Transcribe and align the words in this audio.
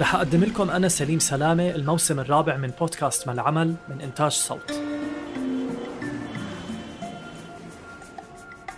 رح 0.00 0.14
أقدم 0.14 0.44
لكم 0.44 0.70
أنا 0.70 0.88
سليم 0.88 1.18
سلامة 1.18 1.70
الموسم 1.70 2.20
الرابع 2.20 2.56
من 2.56 2.70
بودكاست 2.80 3.26
ما 3.26 3.32
العمل 3.32 3.74
من 3.88 4.00
إنتاج 4.00 4.32
صوت. 4.32 4.72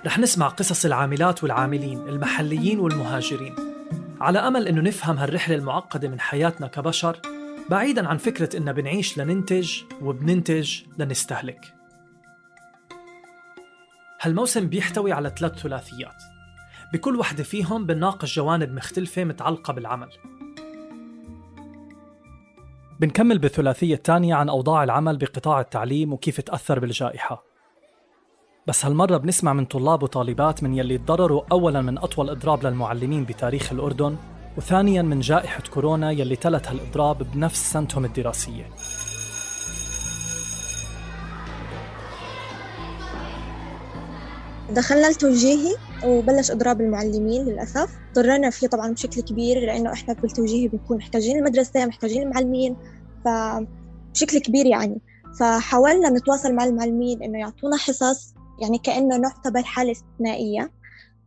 رح 0.07 0.19
نسمع 0.19 0.49
قصص 0.49 0.85
العاملات 0.85 1.43
والعاملين 1.43 2.09
المحليين 2.09 2.81
والمهاجرين. 2.81 3.55
على 4.21 4.39
أمل 4.39 4.69
أنه 4.69 4.81
نفهم 4.81 5.19
هالرحلة 5.19 5.57
المعقدة 5.57 6.09
من 6.09 6.21
حياتنا 6.21 6.67
كبشر 6.67 7.21
بعيدا 7.71 8.09
عن 8.09 8.17
فكرة 8.17 8.57
إننا 8.57 8.73
بنعيش 8.73 9.19
لننتج 9.19 9.73
وبننتج 10.03 10.81
لنستهلك. 10.99 11.75
هالموسم 14.21 14.69
بيحتوي 14.69 15.13
على 15.13 15.33
ثلاث 15.39 15.59
ثلاثيات. 15.59 16.23
بكل 16.93 17.17
وحدة 17.17 17.45
فيهم 17.45 17.87
بنناقش 17.87 18.37
جوانب 18.37 18.73
مختلفة 18.73 19.25
متعلقة 19.25 19.73
بالعمل. 19.73 20.09
بنكمل 23.01 23.39
بالثلاثية 23.39 23.95
الثانية 23.95 24.35
عن 24.35 24.49
أوضاع 24.49 24.85
العمل 24.85 25.17
بقطاع 25.17 25.61
التعليم 25.61 26.13
وكيف 26.13 26.41
تأثر 26.41 26.79
بالجائحة. 26.79 27.45
بس 28.67 28.85
هالمرة 28.85 29.17
بنسمع 29.17 29.53
من 29.53 29.65
طلاب 29.65 30.03
وطالبات 30.03 30.63
من 30.63 30.75
يلي 30.75 30.99
تضرروا 30.99 31.43
أولا 31.53 31.83
من 31.83 31.99
أطول 31.99 32.31
إضراب 32.31 32.67
للمعلمين 32.67 33.25
بتاريخ 33.25 33.73
الأردن 33.73 34.17
وثانيا 34.57 35.03
من 35.03 35.21
جائحة 35.21 35.63
كورونا 35.75 36.11
يلي 36.11 36.37
تلت 36.37 36.69
هالإضراب 36.69 37.23
بنفس 37.33 37.73
سنتهم 37.73 38.05
الدراسية. 38.05 38.71
دخلنا 44.71 45.09
التوجيهي 45.09 45.77
وبلش 46.05 46.51
إضراب 46.51 46.81
المعلمين 46.81 47.45
للأسف. 47.45 47.99
ضررنا 48.15 48.51
فيه 48.51 48.67
طبعا 48.67 48.93
بشكل 48.93 49.21
كبير 49.21 49.59
لأنه 49.61 49.93
إحنا 49.93 50.15
في 50.15 50.25
التوجيهي 50.25 50.69
بنكون 50.69 50.97
محتاجين 50.97 51.39
المدرسة 51.39 51.87
محتاجين 51.87 52.23
المعلمين 52.23 52.77
فبشكل 53.25 54.39
كبير 54.39 54.67
يعني. 54.67 55.01
فحاولنا 55.41 56.11
نتواصل 56.11 56.55
مع 56.55 56.65
المعلمين 56.65 57.23
إنه 57.23 57.39
يعطونا 57.39 57.77
حصص 57.77 58.35
يعني 58.63 58.79
كأنه 58.79 59.17
نعتبر 59.17 59.63
حالة 59.63 59.93
استثنائية 59.93 60.71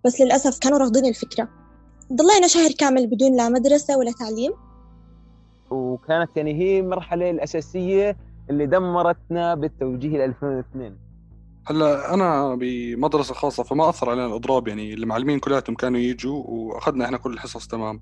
بس 0.05 0.21
للأسف 0.21 0.59
كانوا 0.59 0.77
رافضين 0.77 1.05
الفكرة. 1.05 1.49
ضلينا 2.13 2.47
شهر 2.47 2.71
كامل 2.71 3.07
بدون 3.07 3.35
لا 3.37 3.49
مدرسة 3.49 3.97
ولا 3.97 4.11
تعليم. 4.11 4.51
وكانت 5.71 6.37
يعني 6.37 6.53
هي 6.53 6.79
المرحلة 6.79 7.29
الأساسية 7.29 8.17
اللي 8.49 8.65
دمرتنا 8.65 9.55
بالتوجيه 9.55 10.25
2002 10.25 11.08
هلا 11.69 12.13
أنا 12.13 12.55
بمدرسة 12.55 13.33
خاصة 13.33 13.63
فما 13.63 13.89
أثر 13.89 14.09
علينا 14.09 14.25
الإضراب 14.25 14.67
يعني. 14.67 14.93
المعلمين 14.93 15.39
كلياتهم 15.39 15.75
كانوا 15.75 15.99
يجوا 15.99 16.43
وأخذنا 16.47 17.05
إحنا 17.05 17.17
كل 17.17 17.33
الحصص 17.33 17.67
تمام. 17.67 18.01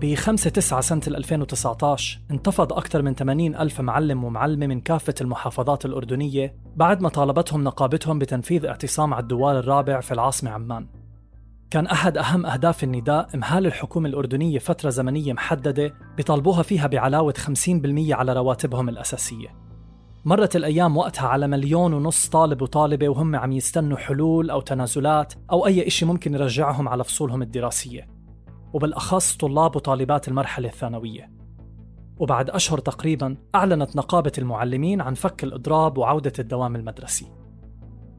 ب 0.00 0.14
5 0.14 0.50
9 0.50 0.80
سنة 0.80 1.02
2019 1.06 2.20
انتفض 2.30 2.72
أكثر 2.72 3.02
من 3.02 3.14
80 3.14 3.54
ألف 3.54 3.80
معلم 3.80 4.24
ومعلمة 4.24 4.66
من 4.66 4.80
كافة 4.80 5.14
المحافظات 5.20 5.84
الأردنية 5.84 6.54
بعد 6.76 7.00
ما 7.00 7.08
طالبتهم 7.08 7.64
نقابتهم 7.64 8.18
بتنفيذ 8.18 8.66
اعتصام 8.66 9.14
على 9.14 9.22
الدوار 9.22 9.58
الرابع 9.58 10.00
في 10.00 10.14
العاصمة 10.14 10.50
عمان. 10.50 11.01
كان 11.72 11.86
أحد 11.86 12.18
أهم 12.18 12.46
أهداف 12.46 12.84
النداء 12.84 13.28
إمهال 13.34 13.66
الحكومة 13.66 14.08
الأردنية 14.08 14.58
فترة 14.58 14.90
زمنية 14.90 15.32
محددة 15.32 15.94
بيطالبوها 16.16 16.62
فيها 16.62 16.86
بعلاوة 16.86 17.34
50% 17.38 18.12
على 18.12 18.32
رواتبهم 18.32 18.88
الأساسية. 18.88 19.48
مرت 20.24 20.56
الأيام 20.56 20.96
وقتها 20.96 21.28
على 21.28 21.46
مليون 21.46 21.92
ونص 21.92 22.28
طالب 22.28 22.62
وطالبة 22.62 23.08
وهم 23.08 23.36
عم 23.36 23.52
يستنوا 23.52 23.96
حلول 23.96 24.50
أو 24.50 24.60
تنازلات 24.60 25.34
أو 25.52 25.66
أي 25.66 25.86
إشي 25.86 26.04
ممكن 26.04 26.34
يرجعهم 26.34 26.88
على 26.88 27.04
فصولهم 27.04 27.42
الدراسية. 27.42 28.08
وبالأخص 28.72 29.36
طلاب 29.36 29.76
وطالبات 29.76 30.28
المرحلة 30.28 30.68
الثانوية. 30.68 31.30
وبعد 32.16 32.50
أشهر 32.50 32.78
تقريبا 32.78 33.36
أعلنت 33.54 33.96
نقابة 33.96 34.32
المعلمين 34.38 35.00
عن 35.00 35.14
فك 35.14 35.44
الإضراب 35.44 35.98
وعودة 35.98 36.32
الدوام 36.38 36.76
المدرسي. 36.76 37.41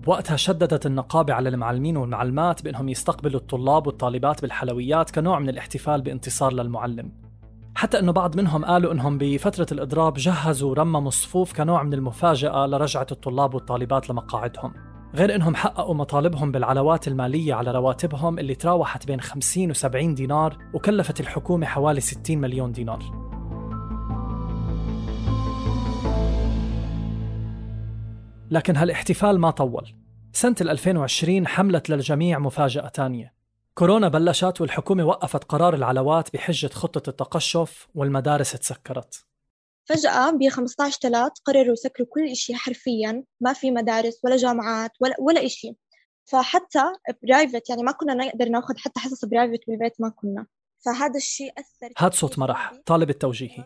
بوقتها 0.06 0.36
شددت 0.36 0.86
النقابة 0.86 1.34
على 1.34 1.50
المعلمين 1.50 1.97
والمعلمات 1.97 2.64
بأنهم 2.64 2.90
يستقبلوا 2.90 3.40
الطلاب 3.40 3.88
والطالبات 3.88 4.41
بالحلويات 4.41 5.12
كنوع 5.12 5.40
من 5.40 5.50
الاحتفال 5.50 6.02
بانتصار 6.02 6.53
للمعلم. 6.53 7.12
حتى 7.75 8.00
أنه 8.00 8.12
بعض 8.12 8.38
منهم 8.38 8.66
قالوا 8.66 8.94
أنهم 8.94 9.18
بفترة 9.18 9.68
الإضراب 9.72 10.14
جهزوا 10.14 10.69
ورمموا 10.69 11.08
الصفوف 11.08 11.53
كنوع 11.53 11.84
من 11.84 11.94
المفاجأة 11.94 12.68
لرجعة 12.68 13.08
الطلاب 13.12 13.53
والطالبات 13.53 14.09
لمقاعدهم. 14.09 14.74
غير 15.16 15.36
أنهم 15.36 15.56
حققوا 15.56 15.96
مطالبهم 15.96 16.52
بالعلاوات 16.52 17.08
المالية 17.08 17.53
على 17.53 17.72
رواتبهم 17.72 18.40
اللي 18.40 18.56
تراوحت 18.56 19.08
بين 19.08 19.22
50 19.22 19.70
و 19.70 19.74
70 19.74 20.16
دينار 20.16 20.58
وكلفت 20.74 21.20
الحكومة 21.20 21.66
حوالي 21.66 22.00
60 22.00 22.38
مليون 22.38 22.72
دينار. 22.72 23.33
لكن 28.53 28.75
هالاحتفال 28.75 29.40
ما 29.40 29.52
طول. 29.52 29.96
سنة 30.34 30.56
2020 30.62 31.47
حملت 31.47 31.90
للجميع 31.90 32.40
مفاجأة 32.40 32.88
تانية. 32.88 33.34
كورونا 33.74 34.08
بلشت 34.08 34.62
والحكومة 34.62 35.03
وقفت 35.03 35.44
قرار 35.44 35.74
العلاوات 35.74 36.34
بحجة 36.34 36.68
خطة 36.68 37.09
التقشف 37.09 37.88
والمدارس 37.96 38.52
تسكرت. 38.52 39.25
فجأة 39.86 40.31
ب 40.31 40.50
15 40.50 41.00
3 41.02 41.34
قرروا 41.46 41.74
يسكروا 41.74 42.08
كل 42.12 42.36
شيء 42.36 42.56
حرفيا 42.56 43.24
ما 43.41 43.53
في 43.53 43.72
مدارس 43.72 44.19
ولا 44.24 44.38
جامعات 44.38 44.91
ولا 45.02 45.16
ولا 45.20 45.47
شيء 45.47 45.75
فحتى 46.25 46.84
private 47.24 47.69
يعني 47.70 47.84
ما 47.84 47.91
كنا 47.91 48.14
نقدر 48.14 48.50
ناخذ 48.50 48.78
حتى 48.78 49.00
حصص 49.00 49.25
private 49.25 49.59
بالبيت 49.68 50.02
ما 50.02 50.09
كنا. 50.09 50.46
فهذا 50.85 51.16
الشيء 51.16 51.52
أثر 51.58 51.94
هاد 51.97 52.14
صوت 52.14 52.40
مرح 52.40 52.74
طالب 52.85 53.09
التوجيهي. 53.09 53.64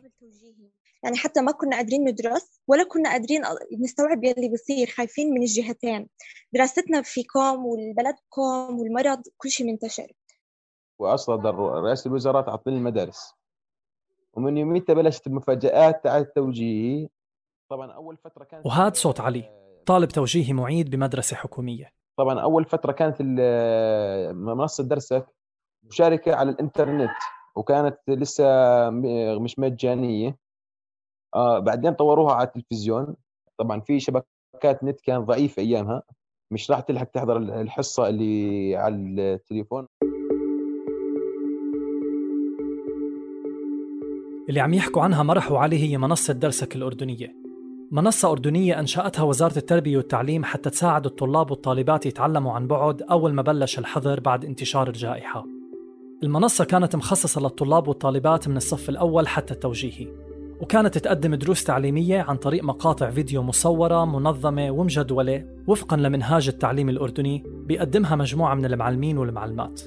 يعني 1.07 1.17
حتى 1.17 1.41
ما 1.41 1.51
كنا 1.51 1.75
قادرين 1.75 2.03
ندرس 2.09 2.61
ولا 2.67 2.83
كنا 2.83 3.09
قادرين 3.09 3.41
نستوعب 3.79 4.23
يلي 4.23 4.49
بصير 4.49 4.87
خايفين 4.87 5.33
من 5.33 5.41
الجهتين. 5.41 6.09
دراستنا 6.53 7.01
في 7.01 7.23
كوم 7.23 7.65
والبلد 7.65 8.15
كوم 8.29 8.79
والمرض 8.79 9.21
كل 9.37 9.49
شيء 9.49 9.67
منتشر. 9.67 10.13
وأصلا 10.99 11.51
رئاسه 11.81 12.07
الوزراء 12.07 12.41
تعطيل 12.41 12.77
المدارس. 12.77 13.33
ومن 14.33 14.57
يوميتها 14.57 14.93
بلشت 14.93 15.27
المفاجآت 15.27 16.03
تاع 16.03 16.17
التوجيهي 16.17 17.09
طبعا 17.69 17.91
أول 17.91 18.17
فترة 18.17 18.43
كانت 18.43 18.65
وهذا 18.65 18.93
صوت 18.93 19.19
علي. 19.19 19.51
طالب 19.85 20.09
توجيهي 20.09 20.53
معيد 20.53 20.89
بمدرسة 20.89 21.35
حكومية. 21.35 21.91
طبعا 22.17 22.39
أول 22.39 22.65
فترة 22.65 22.91
كانت 22.91 23.21
منصة 24.31 24.83
درسك 24.83 25.25
مشاركة 25.83 26.35
على 26.35 26.51
الإنترنت 26.51 27.11
وكانت 27.55 27.97
لسه 28.07 28.45
مش 29.39 29.59
مجانية. 29.59 30.46
آه 31.37 31.59
بعدين 31.59 31.93
طوروها 31.93 32.33
على 32.33 32.47
التلفزيون. 32.47 33.15
طبعا 33.57 33.79
في 33.79 33.99
شبكات 33.99 34.83
نت 34.83 35.01
كان 35.01 35.25
ضعيفه 35.25 35.61
أيامها. 35.61 36.03
مش 36.51 36.71
راح 36.71 36.79
تلحق 36.79 37.03
تحضر 37.03 37.37
الحصة 37.37 38.09
اللي 38.09 38.75
على 38.75 38.95
التليفون. 38.95 39.87
اللي 44.49 44.59
عم 44.59 44.73
يحكوا 44.73 45.01
عنها 45.01 45.23
مرح 45.23 45.51
وعلي 45.51 45.79
هي 45.83 45.97
منصة 45.97 46.33
درسك 46.33 46.75
الأردنية. 46.75 47.35
منصة 47.91 48.31
أردنية 48.31 48.79
أنشأتها 48.79 49.23
وزارة 49.23 49.57
التربية 49.57 49.97
والتعليم 49.97 50.43
حتى 50.43 50.69
تساعد 50.69 51.05
الطلاب 51.05 51.51
والطالبات 51.51 52.05
يتعلموا 52.05 52.53
عن 52.53 52.67
بعد 52.67 53.01
أول 53.01 53.33
ما 53.33 53.41
بلش 53.41 53.79
الحظر 53.79 54.19
بعد 54.19 54.45
انتشار 54.45 54.87
الجائحة. 54.87 55.45
المنصة 56.23 56.65
كانت 56.65 56.95
مخصصة 56.95 57.41
للطلاب 57.41 57.87
والطالبات 57.87 58.47
من 58.47 58.57
الصف 58.57 58.89
الأول 58.89 59.27
حتى 59.27 59.53
التوجيهي. 59.53 60.26
وكانت 60.61 60.97
تقدم 60.97 61.35
دروس 61.35 61.63
تعليمية 61.63 62.21
عن 62.21 62.37
طريق 62.37 62.63
مقاطع 62.63 63.09
فيديو 63.09 63.43
مصورة 63.43 64.05
منظمة 64.05 64.71
ومجدولة 64.71 65.45
وفقا 65.67 65.97
لمنهاج 65.97 66.47
التعليم 66.47 66.89
الأردني 66.89 67.43
بيقدمها 67.47 68.15
مجموعة 68.15 68.55
من 68.55 68.65
المعلمين 68.65 69.17
والمعلمات. 69.17 69.81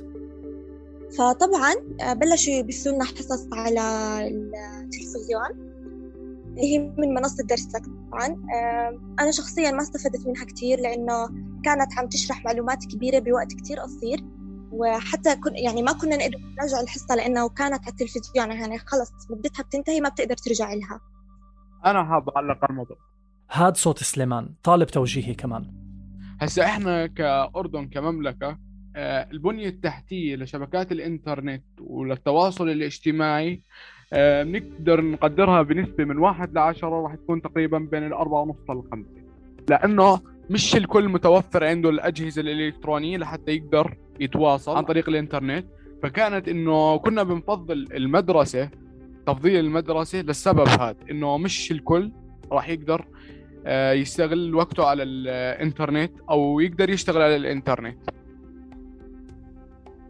فطبعا 1.18 1.74
آه، 2.00 2.12
بلشوا 2.12 2.52
يبثوا 2.52 2.92
لنا 2.92 3.04
حصص 3.04 3.48
على 3.52 3.80
التلفزيون 4.28 5.70
اللي 6.48 6.62
هي 6.62 6.78
من 6.78 7.14
منصة 7.14 7.44
درسك 7.44 7.82
طبعا. 8.10 8.36
أنا 9.20 9.30
شخصيا 9.30 9.70
ما 9.70 9.82
استفدت 9.82 10.26
منها 10.26 10.44
كتير 10.44 10.80
لأنه 10.80 11.26
كانت 11.64 11.98
عم 11.98 12.08
تشرح 12.08 12.44
معلومات 12.44 12.84
كبيرة 12.84 13.18
بوقت 13.18 13.52
كتير 13.52 13.78
قصير. 13.78 14.24
وحتى 14.72 15.36
كن 15.36 15.56
يعني 15.56 15.82
ما 15.82 15.92
كنا 15.92 16.16
نقدر 16.16 16.38
نراجع 16.58 16.80
الحصة 16.80 17.14
لأنه 17.14 17.48
كانت 17.48 17.82
على 17.82 17.90
التلفزيون 17.90 18.52
يعني 18.52 18.78
خلص 18.78 19.12
مدتها 19.30 19.62
بتنتهي 19.62 20.00
ما 20.00 20.08
بتقدر 20.08 20.36
ترجع 20.36 20.72
لها. 20.72 21.00
أنا 21.86 22.04
حاب 22.04 22.28
أعلق 22.28 22.58
على 22.62 22.70
الموضوع. 22.70 22.96
هاد 23.50 23.76
صوت 23.76 23.98
سليمان 23.98 24.48
طالب 24.62 24.86
توجيهي 24.86 25.34
كمان. 25.34 25.72
هسا 26.40 26.64
إحنا 26.64 27.06
كأردن 27.06 27.88
كمملكة 27.88 28.58
آه، 28.96 29.28
البنية 29.32 29.68
التحتية 29.68 30.36
لشبكات 30.36 30.92
الإنترنت 30.92 31.64
وللتواصل 31.80 32.68
الاجتماعي 32.68 33.62
آه، 34.12 34.42
بنقدر 34.42 35.00
نقدرها 35.00 35.62
بنسبة 35.62 36.04
من 36.04 36.18
واحد 36.18 36.54
لعشرة 36.54 37.02
راح 37.02 37.14
تكون 37.14 37.42
تقريبا 37.42 37.78
بين 37.78 38.06
الأربعة 38.06 38.40
ونص 38.40 38.70
للخمسة. 38.70 39.20
لأنه 39.68 40.20
مش 40.50 40.76
الكل 40.76 41.08
متوفر 41.08 41.64
عنده 41.64 41.90
الأجهزة 41.90 42.42
الإلكترونية 42.42 43.16
لحتى 43.16 43.52
يقدر 43.52 43.96
يتواصل 44.20 44.76
عن 44.76 44.84
طريق 44.84 45.08
الإنترنت. 45.08 45.66
فكانت 46.02 46.48
إنه 46.48 46.96
كنا 46.96 47.22
بنفضل 47.22 47.88
المدرسة 47.94 48.70
تفضيل 49.26 49.56
المدرسة 49.64 50.18
للسبب 50.22 50.68
هذا 50.68 50.96
إنه 51.10 51.38
مش 51.38 51.70
الكل 51.72 52.12
راح 52.52 52.68
يقدر 52.68 53.06
آه، 53.66 53.92
يستغل 53.92 54.54
وقته 54.54 54.86
على 54.86 55.02
الإنترنت 55.02 56.12
أو 56.30 56.60
يقدر 56.60 56.90
يشتغل 56.90 57.22
على 57.22 57.36
الإنترنت. 57.36 57.98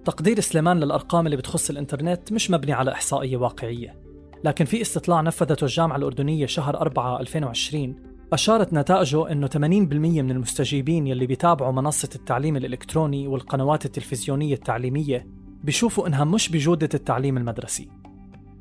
تقدير 0.04 0.40
سليمان 0.40 0.80
للأرقام 0.80 1.26
اللي 1.26 1.36
بتخص 1.36 1.70
الإنترنت 1.70 2.32
مش 2.32 2.50
مبني 2.50 2.72
على 2.72 2.92
إحصائية 2.92 3.36
واقعية 3.36 3.96
لكن 4.44 4.64
في 4.64 4.80
استطلاع 4.80 5.20
نفذته 5.20 5.64
الجامعة 5.64 5.96
الأردنية 5.96 6.46
شهر 6.46 6.80
4 6.80 7.20
2020 7.20 8.09
أشارت 8.32 8.72
نتائجه 8.72 9.32
أنه 9.32 9.46
80% 9.46 9.56
من 9.58 10.30
المستجيبين 10.30 11.06
يلي 11.06 11.26
بيتابعوا 11.26 11.72
منصة 11.72 12.08
التعليم 12.14 12.56
الإلكتروني 12.56 13.28
والقنوات 13.28 13.84
التلفزيونية 13.86 14.54
التعليمية 14.54 15.26
بيشوفوا 15.64 16.06
إنها 16.06 16.24
مش 16.24 16.48
بجودة 16.48 16.88
التعليم 16.94 17.36
المدرسي. 17.36 17.88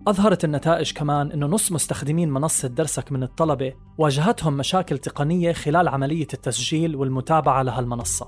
أظهرت 0.08 0.46
النتائج 0.46 0.94
كمان 0.94 1.32
أنه 1.32 1.48
نص 1.48 1.72
مستخدمين 1.72 2.30
منصة 2.30 2.68
درسك 2.68 3.12
من 3.12 3.24
الطلبة 3.24 3.74
واجهتهم 3.98 4.58
مشاكل 4.58 4.98
تقنية 4.98 5.52
خلال 5.54 5.88
عملية 5.88 6.28
التسجيل 6.34 6.96
والمتابعة 6.96 7.62
لهالمنصة. 7.64 8.28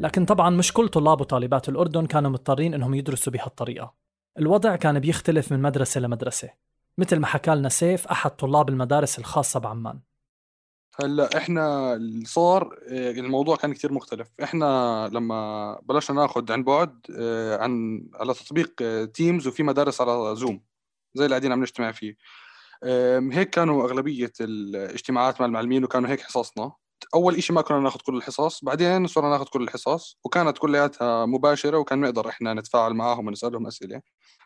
لكن 0.00 0.24
طبعا 0.24 0.50
مش 0.50 0.72
كل 0.72 0.88
طلاب 0.88 1.20
وطالبات 1.20 1.68
الأردن 1.68 2.06
كانوا 2.06 2.30
مضطرين 2.30 2.74
إنهم 2.74 2.94
يدرسوا 2.94 3.32
بهالطريقة. 3.32 4.07
الوضع 4.38 4.76
كان 4.76 4.98
بيختلف 4.98 5.52
من 5.52 5.62
مدرسة 5.62 6.00
لمدرسة 6.00 6.50
مثل 6.98 7.16
ما 7.16 7.26
حكى 7.26 7.50
لنا 7.50 7.68
سيف 7.68 8.06
أحد 8.06 8.30
طلاب 8.30 8.68
المدارس 8.68 9.18
الخاصة 9.18 9.60
بعمان. 9.60 10.00
هلأ 11.00 11.36
إحنا 11.36 11.94
اللي 11.94 12.24
صار 12.24 12.78
آه، 12.88 13.10
الموضوع 13.10 13.56
كان 13.56 13.72
كثير 13.72 13.92
مختلف. 13.92 14.28
إحنا 14.42 15.10
لما 15.12 15.80
بلشنا 15.82 16.20
ناخذ 16.20 16.52
عن 16.52 16.64
بعد 16.64 17.06
آه، 17.18 17.62
عن 17.62 18.02
على 18.14 18.34
تطبيق 18.34 18.74
تيمز 19.12 19.46
آه، 19.46 19.50
وفي 19.50 19.62
مدارس 19.62 20.00
على 20.00 20.36
زوم 20.36 20.62
زي 21.14 21.24
اللي 21.24 21.34
قاعدين 21.34 21.52
عم 21.52 21.60
نجتمع 21.60 21.92
فيه. 21.92 22.16
هيك 23.32 23.50
كانوا 23.50 23.84
أغلبية 23.84 24.32
الاجتماعات 24.40 25.40
مع 25.40 25.46
المعلمين 25.46 25.84
وكانوا 25.84 26.10
هيك 26.10 26.20
حصصنا. 26.20 26.72
أول 27.14 27.42
شيء 27.42 27.56
ما 27.56 27.62
كنا 27.62 27.80
ناخذ 27.80 28.00
كل 28.00 28.16
الحصص 28.16 28.64
بعدين 28.64 29.06
صرنا 29.06 29.28
ناخذ 29.28 29.44
كل 29.44 29.62
الحصص 29.62 30.18
وكانت 30.24 30.58
كلياتها 30.58 31.26
مباشرة 31.26 31.78
وكان 31.78 32.00
نقدر 32.00 32.28
إحنا 32.28 32.54
نتفاعل 32.54 32.94
معاهم 32.94 33.26
ونسألهم 33.26 33.66
أسئلة. 33.66 34.00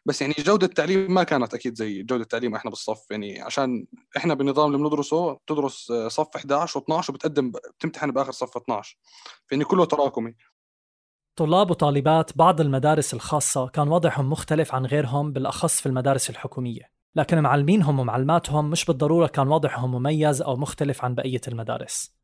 بس 0.06 0.22
يعني 0.22 0.34
جودة 0.38 0.66
التعليم 0.66 1.14
ما 1.14 1.22
كانت 1.22 1.54
أكيد 1.54 1.74
زي 1.74 2.02
جودة 2.02 2.22
التعليم 2.22 2.54
إحنا 2.54 2.70
بالصف. 2.70 3.10
يعني 3.10 3.40
عشان 3.40 3.86
إحنا 4.16 4.34
بالنظام 4.34 4.74
اللي 4.74 4.88
بندرسه 4.88 5.32
بتدرس 5.32 5.92
صف 6.08 6.36
11 6.36 6.80
و12 6.80 7.08
وبتقدم 7.10 7.50
بتمتحن 7.50 8.10
بآخر 8.10 8.32
صف 8.32 8.56
12 8.56 8.98
فيعني 9.46 9.64
كله 9.64 9.84
تراكمي. 9.84 10.34
طلاب 11.36 11.70
وطالبات 11.70 12.36
بعض 12.36 12.60
المدارس 12.60 13.14
الخاصة 13.14 13.68
كان 13.68 13.88
وضعهم 13.88 14.30
مختلف 14.30 14.74
عن 14.74 14.86
غيرهم 14.86 15.32
بالأخص 15.32 15.80
في 15.80 15.86
المدارس 15.86 16.30
الحكومية. 16.30 16.92
لكن 17.16 17.38
معلمينهم 17.40 17.98
ومعلماتهم 17.98 18.70
مش 18.70 18.84
بالضرورة 18.84 19.26
كان 19.26 19.48
وضعهم 19.48 19.94
مميز 19.94 20.42
أو 20.42 20.56
مختلف 20.56 21.04
عن 21.04 21.14
بقية 21.14 21.40
المدارس. 21.48 22.21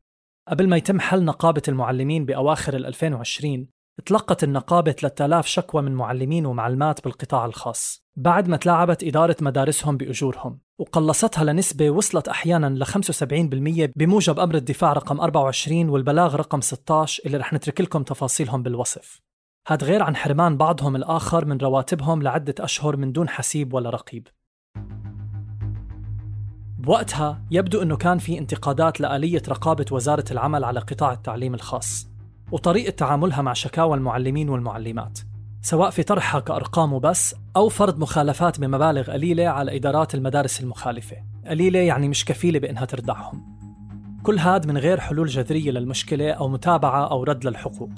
قبل 0.49 0.69
ما 0.69 0.77
يتم 0.77 0.99
حل 0.99 1.25
نقابة 1.25 1.61
المعلمين 1.67 2.25
بأواخر 2.25 2.75
2020 2.75 3.67
تلقت 4.05 4.43
النقابة 4.43 4.91
3000 4.91 5.47
شكوى 5.47 5.81
من 5.81 5.91
معلمين 5.91 6.45
ومعلمات 6.45 7.03
بالقطاع 7.03 7.45
الخاص 7.45 8.05
بعد 8.15 8.47
ما 8.47 8.57
تلاعبت 8.57 9.03
إدارة 9.03 9.35
مدارسهم 9.41 9.97
بأجورهم 9.97 10.59
وقلصتها 10.79 11.43
لنسبة 11.43 11.89
وصلت 11.89 12.27
أحيانا 12.27 12.69
ل 12.69 12.85
75% 12.85 13.91
بموجب 13.95 14.39
أمر 14.39 14.55
الدفاع 14.55 14.93
رقم 14.93 15.19
24 15.19 15.89
والبلاغ 15.89 16.35
رقم 16.35 16.61
16 16.61 17.23
اللي 17.25 17.37
رح 17.37 17.53
نترك 17.53 17.81
لكم 17.81 18.03
تفاصيلهم 18.03 18.63
بالوصف. 18.63 19.21
هاد 19.67 19.83
غير 19.83 20.03
عن 20.03 20.15
حرمان 20.15 20.57
بعضهم 20.57 20.95
الآخر 20.95 21.45
من 21.45 21.57
رواتبهم 21.57 22.23
لعدة 22.23 22.55
أشهر 22.59 22.97
من 22.97 23.11
دون 23.11 23.29
حسيب 23.29 23.73
ولا 23.73 23.89
رقيب. 23.89 24.27
بوقتها 26.79 27.41
يبدو 27.51 27.81
أنه 27.81 27.97
كان 27.97 28.17
في 28.17 28.37
انتقادات 28.37 29.01
لآلية 29.01 29.41
رقابة 29.49 29.85
وزارة 29.91 30.25
العمل 30.31 30.63
على 30.63 30.79
قطاع 30.79 31.13
التعليم 31.13 31.53
الخاص 31.53 32.07
وطريقة 32.51 32.91
تعاملها 32.91 33.41
مع 33.41 33.53
شكاوى 33.53 33.97
المعلمين 33.97 34.49
والمعلمات 34.49 35.19
سواء 35.61 35.89
في 35.89 36.03
طرحها 36.03 36.39
كأرقام 36.39 36.93
وبس 36.93 37.35
أو 37.55 37.69
فرض 37.69 37.99
مخالفات 37.99 38.59
بمبالغ 38.59 39.11
قليلة 39.11 39.47
على 39.47 39.75
إدارات 39.75 40.15
المدارس 40.15 40.61
المخالفة. 40.61 41.15
قليلة 41.47 41.79
يعني 41.79 42.07
مش 42.07 42.25
كفيلة 42.25 42.59
بأنها 42.59 42.85
تردعهم. 42.85 43.59
كل 44.23 44.37
هاد 44.39 44.67
من 44.67 44.77
غير 44.77 44.99
حلول 44.99 45.27
جذرية 45.27 45.71
للمشكلة 45.71 46.31
أو 46.31 46.47
متابعة 46.47 47.11
أو 47.11 47.23
رد 47.23 47.47
للحقوق. 47.47 47.89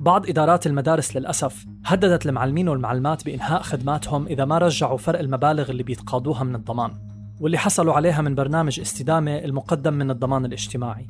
بعض 0.00 0.28
إدارات 0.28 0.66
المدارس 0.66 1.16
للأسف 1.16 1.66
هددت 1.84 2.26
المعلمين 2.26 2.68
والمعلمات 2.68 3.24
بإنهاء 3.24 3.62
خدماتهم 3.62 4.26
إذا 4.26 4.44
ما 4.44 4.58
رجعوا 4.58 4.98
فرق 4.98 5.18
المبالغ 5.18 5.70
اللي 5.70 5.82
بيتقاضوها 5.82 6.44
من 6.44 6.54
الضمان. 6.54 7.07
واللي 7.40 7.58
حصلوا 7.58 7.94
عليها 7.94 8.22
من 8.22 8.34
برنامج 8.34 8.80
استدامة 8.80 9.38
المقدم 9.38 9.94
من 9.94 10.10
الضمان 10.10 10.44
الاجتماعي. 10.44 11.06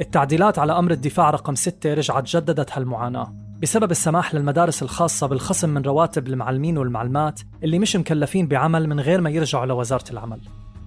التعديلات 0.00 0.58
على 0.58 0.78
أمر 0.78 0.90
الدفاع 0.90 1.30
رقم 1.30 1.54
6 1.54 1.94
رجعت 1.94 2.36
جددت 2.36 2.72
هالمعاناة 2.72 3.34
بسبب 3.62 3.90
السماح 3.90 4.34
للمدارس 4.34 4.82
الخاصة 4.82 5.26
بالخصم 5.26 5.68
من 5.68 5.82
رواتب 5.82 6.26
المعلمين 6.26 6.78
والمعلمات 6.78 7.40
اللي 7.62 7.78
مش 7.78 7.96
مكلفين 7.96 8.48
بعمل 8.48 8.88
من 8.88 9.00
غير 9.00 9.20
ما 9.20 9.30
يرجعوا 9.30 9.66
لوزارة 9.66 10.04
العمل. 10.10 10.40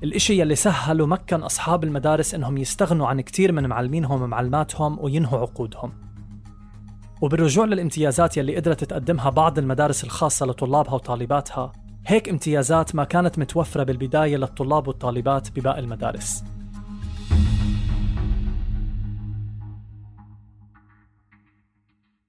الإشي 0.03 0.39
يلي 0.39 0.55
سهل 0.55 1.01
ومكن 1.01 1.43
أصحاب 1.43 1.83
المدارس 1.83 2.35
إنهم 2.35 2.57
يستغنوا 2.57 3.07
عن 3.07 3.21
كتير 3.21 3.51
من 3.51 3.67
معلمينهم 3.67 4.21
ومعلماتهم 4.21 4.99
وينهوا 4.99 5.39
عقودهم. 5.39 5.93
وبالرجوع 7.21 7.65
للامتيازات 7.65 8.37
يلي 8.37 8.55
قدرت 8.55 8.83
تقدمها 8.83 9.29
بعض 9.29 9.59
المدارس 9.59 10.03
الخاصة 10.03 10.45
لطلابها 10.45 10.93
وطالباتها 10.93 11.71
هيك 12.11 12.29
امتيازات 12.29 12.95
ما 12.95 13.03
كانت 13.03 13.39
متوفرة 13.39 13.83
بالبداية 13.83 14.37
للطلاب 14.37 14.87
والطالبات 14.87 15.51
بباقي 15.51 15.79
المدارس. 15.79 16.43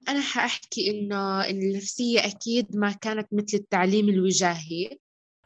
أنا 0.08 0.20
حأحكي 0.20 0.90
إنه 0.90 1.50
النفسية 1.50 2.26
أكيد 2.26 2.76
ما 2.76 2.92
كانت 2.92 3.28
مثل 3.32 3.56
التعليم 3.56 4.08
الوجاهي. 4.08 4.98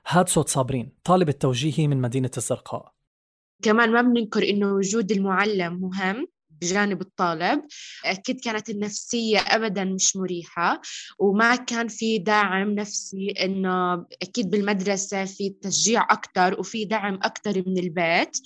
هاد 0.07 0.29
صوت 0.29 0.49
صابرين 0.49 0.93
طالب 1.05 1.29
التوجيهي 1.29 1.89
من 1.89 2.01
مدينة 2.01 2.31
الزرقاء. 2.37 2.93
كمان 3.63 3.93
ما 3.93 4.03
بننكر 4.03 4.49
إنه 4.49 4.73
وجود 4.73 5.13
المعلم 5.13 5.81
مهم. 5.81 6.29
بجانب 6.61 7.01
الطالب 7.01 7.63
أكيد 8.05 8.41
كانت 8.41 8.71
النفسية 8.71 9.39
أبدا 9.39 9.85
مش 9.85 10.17
مريحة 10.17 10.81
وما 11.19 11.57
كان 11.57 11.89
في 11.89 12.19
دعم 12.19 12.71
نفسي 12.71 13.35
إنه 13.41 14.07
أكيد 14.23 14.51
بالمدرسة 14.51 15.25
في 15.25 15.51
تشجيع 15.63 16.07
أكتر 16.11 16.61
وفي 16.61 16.85
دعم 16.85 17.15
أكتر 17.23 17.63
من 17.67 17.79
البيت. 17.79 18.37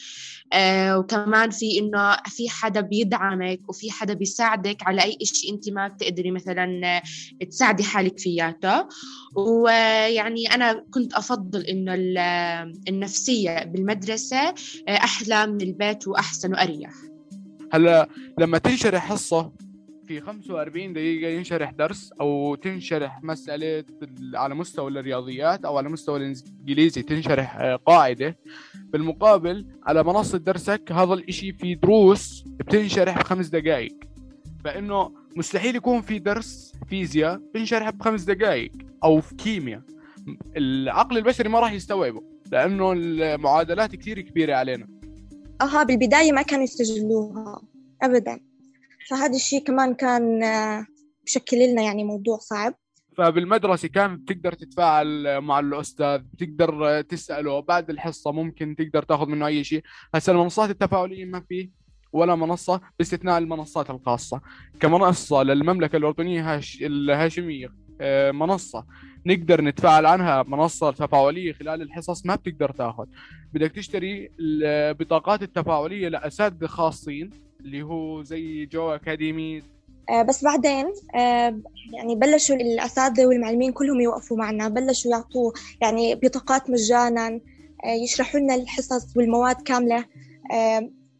آه 0.52 0.98
وكمان 0.98 1.50
في 1.50 1.78
إنه 1.78 2.16
في 2.26 2.48
حدا 2.48 2.80
بيدعمك 2.80 3.60
وفي 3.68 3.90
حدا 3.90 4.14
بيساعدك 4.14 4.82
على 4.82 5.02
أي 5.02 5.18
إشي 5.22 5.50
أنت 5.50 5.68
ما 5.68 5.88
بتقدري 5.88 6.30
مثلا 6.30 7.02
تساعدي 7.50 7.82
حالك 7.84 8.18
فياته. 8.18 8.88
ويعني 9.36 10.54
أنا 10.54 10.84
كنت 10.90 11.14
أفضل 11.14 11.60
إنه 11.60 11.94
النفسية 12.88 13.64
بالمدرسة 13.64 14.54
أحلى 14.88 15.46
من 15.46 15.60
البيت 15.60 16.08
وأحسن 16.08 16.52
وأريح. 16.52 16.90
هلا 17.72 18.08
لما 18.38 18.58
تنشرح 18.58 19.06
حصه 19.06 19.52
في 20.10 20.20
45 20.20 20.92
دقيقة 20.92 21.30
ينشرح 21.30 21.70
درس 21.70 22.12
أو 22.20 22.54
تنشرح 22.54 23.22
مسألة 23.22 23.84
على 24.34 24.54
مستوى 24.54 24.90
الرياضيات 24.90 25.64
أو 25.64 25.78
على 25.78 25.88
مستوى 25.88 26.16
الإنجليزي 26.18 27.02
تنشرح 27.02 27.56
آه، 27.56 27.76
قاعدة 27.76 28.38
بالمقابل 28.74 29.66
على 29.86 30.02
منصة 30.04 30.38
درسك 30.38 30.92
هذا 30.92 31.14
الإشي 31.14 31.52
في 31.52 31.74
دروس 31.74 32.44
بتنشرح 32.46 33.18
بخمس 33.18 33.48
دقائق. 33.48 33.94
فإنه 34.64 35.14
مستحيل 35.36 35.76
يكون 35.76 36.00
في 36.00 36.18
درس 36.18 36.72
فيزياء 36.88 37.40
بنشرح 37.54 37.90
بخمس 37.90 38.22
دقائق 38.22 38.72
أو 39.04 39.20
في 39.20 39.34
كيمياء. 39.34 39.82
العقل 40.56 41.18
البشري 41.18 41.48
ما 41.48 41.60
راح 41.60 41.72
يستوعبه 41.72 42.22
لأنه 42.52 42.92
المعادلات 42.92 43.96
كثير 43.96 44.20
كبيرة 44.20 44.54
علينا. 44.54 44.99
أها 45.60 45.82
بالبداية 45.82 46.32
ما 46.32 46.42
كانوا 46.42 46.64
يستجلوها 46.64 47.62
أبدا. 48.02 48.40
فهذا 49.10 49.36
الشيء 49.36 49.64
كمان 49.64 49.94
كان 49.94 50.42
آه، 50.42 50.86
بشكل 51.26 51.58
لنا 51.58 51.82
يعني 51.82 52.04
موضوع 52.04 52.38
صعب. 52.38 52.74
فبالمدرسة 53.18 53.88
كان 53.88 54.16
بتقدر 54.16 54.52
تتفاعل 54.52 55.40
مع 55.40 55.60
الأستاذ 55.60 56.18
بتقدر 56.18 57.00
تسأله 57.00 57.60
بعد 57.60 57.90
الحصة 57.90 58.32
ممكن 58.32 58.76
تقدر 58.78 59.02
تاخذ 59.02 59.26
منه 59.26 59.46
أي 59.46 59.64
شيء. 59.64 59.82
هسه 60.14 60.32
المنصات 60.32 60.70
التفاعلية 60.70 61.24
ما 61.24 61.40
في 61.40 61.70
ولا 62.12 62.34
منصة 62.34 62.80
باستثناء 62.98 63.38
المنصات 63.38 63.90
الخاصة. 63.90 64.40
كمنصة 64.80 65.42
للمملكة 65.42 65.96
الأردنية 65.96 66.54
هاش 66.54 66.82
آه، 68.00 68.30
منصة. 68.30 68.84
نقدر 69.26 69.60
نتفاعل 69.60 70.06
عنها 70.06 70.42
منصة 70.42 70.90
تفاعلية 70.90 71.52
خلال 71.52 71.82
الحصص 71.82 72.26
ما 72.26 72.34
بتقدر 72.34 72.70
تاخذ. 72.70 73.06
بدك 73.52 73.72
تشتري 73.72 74.30
البطاقات 74.40 75.42
التفاعلية 75.42 76.08
لأساتذة 76.08 76.66
خاصين 76.66 77.30
اللي 77.60 77.82
هو 77.82 78.22
زي 78.22 78.66
جو 78.66 78.90
أكاديمي. 78.90 79.62
آه، 80.10 80.22
بس 80.22 80.44
بعدين 80.44 80.86
آه، 81.14 81.60
يعني 81.92 82.14
بلشوا 82.14 82.56
الأساتذة 82.56 83.26
والمعلمين 83.26 83.72
كلهم 83.72 84.00
يوقفوا 84.00 84.36
معنا. 84.36 84.68
بلشوا 84.68 85.10
يعطوا 85.10 85.52
يعني 85.80 86.14
بطاقات 86.14 86.70
مجانا 86.70 87.40
يشرحوا 88.04 88.40
لنا 88.40 88.54
الحصص 88.54 89.16
والمواد 89.16 89.56
كاملة. 89.56 90.04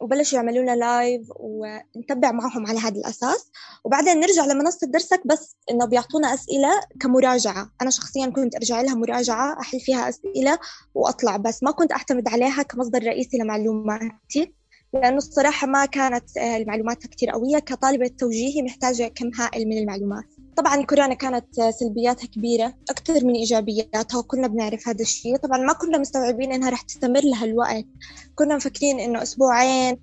وبلشوا 0.01 0.39
يعملوا 0.39 0.63
لنا 0.63 0.77
لايف 0.77 1.29
ونتبع 1.37 2.33
معهم 2.33 2.67
على 2.67 2.79
هذا 2.79 2.97
الأساس. 2.97 3.51
وبعدين 3.85 4.21
نرجع 4.21 4.47
لمنصة 4.47 4.87
درسك 4.87 5.23
بس 5.27 5.57
إنه 5.71 5.85
بيعطونا 5.87 6.35
أسئلة 6.35 6.71
كمراجعة. 7.01 7.71
أنا 7.83 7.91
شخصيا 7.91 8.27
كنت 8.27 8.55
أرجع 8.57 8.81
لها 8.81 8.95
مراجعة 8.95 9.61
أحل 9.61 9.81
فيها 9.81 10.09
أسئلة 10.09 10.59
وأطلع 10.95 11.37
بس 11.37 11.63
ما 11.63 11.71
كنت 11.71 11.93
أعتمد 11.93 12.29
عليها 12.29 12.63
كمصدر 12.63 13.03
رئيسي 13.03 13.39
لمعلوماتي 13.39 14.55
لأنه 14.95 15.17
الصراحة 15.17 15.67
ما 15.67 15.87
كانت 15.87 16.39
آه، 16.39 16.57
المعلومات 16.57 17.07
كتير 17.07 17.31
قوية. 17.31 17.59
كطالبة 17.59 18.11
توجيهي 18.19 18.63
محتاجة 18.63 19.09
كم 19.09 19.31
هائل 19.35 19.69
من 19.69 19.79
المعلومات. 19.79 20.25
طبعا 20.61 20.83
كورونا 20.83 21.15
كانت 21.15 21.61
سلبياتها 21.61 22.27
كبيرة 22.27 22.75
أكثر 22.91 23.25
من 23.25 23.35
إيجابياتها 23.35 24.19
وكلنا 24.19 24.47
بنعرف 24.47 24.89
هذا 24.89 25.03
الشيء 25.03 25.37
طبعا 25.37 25.59
ما 25.59 25.73
كنا 25.73 25.99
مستوعبين 25.99 26.53
إنها 26.53 26.71
رح 26.71 26.83
تستمر 26.83 27.21
لهالوقت 27.25 27.87
كنا 28.35 28.57
مفكرين 28.57 29.01
إنه 29.01 29.23
أسبوعين 29.23 29.97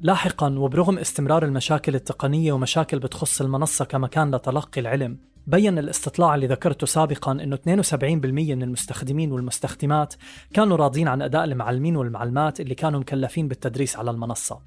لاحقا 0.00 0.58
وبرغم 0.58 0.98
استمرار 0.98 1.44
المشاكل 1.44 1.94
التقنية 1.94 2.52
ومشاكل 2.52 2.98
بتخص 2.98 3.40
المنصة 3.40 3.84
كمكان 3.84 4.34
لتلقي 4.34 4.80
العلم 4.80 5.18
بين 5.46 5.78
الاستطلاع 5.78 6.34
اللي 6.34 6.46
ذكرته 6.46 6.86
سابقا 6.86 7.32
إنه 7.32 7.56
72% 7.56 7.64
من 8.04 8.62
المستخدمين 8.62 9.32
والمستخدمات 9.32 10.14
كانوا 10.54 10.76
راضين 10.76 11.08
عن 11.08 11.22
أداء 11.22 11.44
المعلمين 11.44 11.96
والمعلمات 11.96 12.60
اللي 12.60 12.74
كانوا 12.74 13.00
مكلفين 13.00 13.48
بالتدريس 13.48 13.96
على 13.96 14.10
المنصة. 14.10 14.58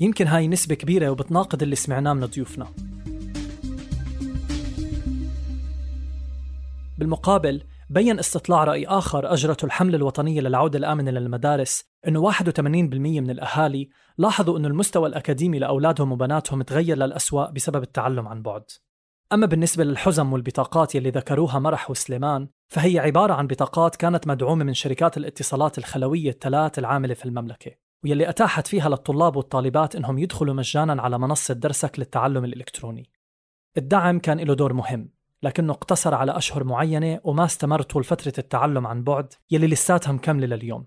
يمكن 0.00 0.26
هاي 0.26 0.48
نسبة 0.48 0.74
كبيرة 0.74 1.10
وبتناقض 1.10 1.62
اللي 1.62 1.76
سمعناه 1.76 2.12
من 2.12 2.26
ضيوفنا. 2.26 2.66
بالمقابل 6.98 7.62
بين 7.90 8.18
استطلاع 8.18 8.64
رأي 8.64 8.86
آخر 8.86 9.32
أجرته 9.32 9.64
الحملة 9.64 9.96
الوطنية 9.96 10.40
للعودة 10.40 10.78
الآمنة 10.78 11.10
للمدارس 11.10 11.84
أنه 12.08 12.30
81% 12.32 12.58
من 12.58 13.30
الأهالي 13.30 13.88
لاحظوا 14.18 14.58
أنه 14.58 14.68
المستوى 14.68 15.08
الأكاديمي 15.08 15.58
لأولادهم 15.58 16.12
وبناتهم 16.12 16.62
تغير 16.62 16.96
للأسوأ 16.96 17.50
بسبب 17.50 17.82
التعلم 17.82 18.28
عن 18.28 18.42
بعد. 18.42 18.64
أما 19.32 19.46
بالنسبة 19.46 19.84
للحزم 19.84 20.32
والبطاقات 20.32 20.94
يلي 20.94 21.10
ذكروها 21.10 21.58
مرح 21.58 21.90
وسليمان 21.90 22.48
فهي 22.68 22.98
عبارة 22.98 23.34
عن 23.34 23.46
بطاقات 23.46 23.96
كانت 23.96 24.26
مدعومة 24.26 24.64
من 24.64 24.74
شركات 24.74 25.16
الاتصالات 25.16 25.78
الخلوية 25.78 26.30
الثلاث 26.30 26.78
العاملة 26.78 27.14
في 27.14 27.24
المملكة 27.24 27.70
واللي 28.04 28.28
أتاحت 28.28 28.66
فيها 28.66 28.88
للطلاب 28.88 29.36
والطالبات 29.36 29.96
إنهم 29.96 30.18
يدخلوا 30.18 30.54
مجانا 30.54 31.02
على 31.02 31.18
منصة 31.18 31.54
درسك 31.54 31.98
للتعلم 31.98 32.44
الإلكتروني. 32.44 33.10
الدعم 33.76 34.18
كان 34.18 34.40
له 34.40 34.54
دور 34.54 34.72
مهم. 34.72 35.10
لكنه 35.42 35.72
اقتصر 35.72 36.14
على 36.14 36.36
أشهر 36.36 36.64
معينة 36.64 37.20
وما 37.24 37.44
استمر 37.44 37.82
طول 37.82 38.04
فترة 38.04 38.32
التعلم 38.38 38.86
عن 38.86 39.02
بعد 39.04 39.32
يلي 39.50 39.66
لساتها 39.66 40.12
مكملة 40.12 40.46
لليوم 40.46 40.86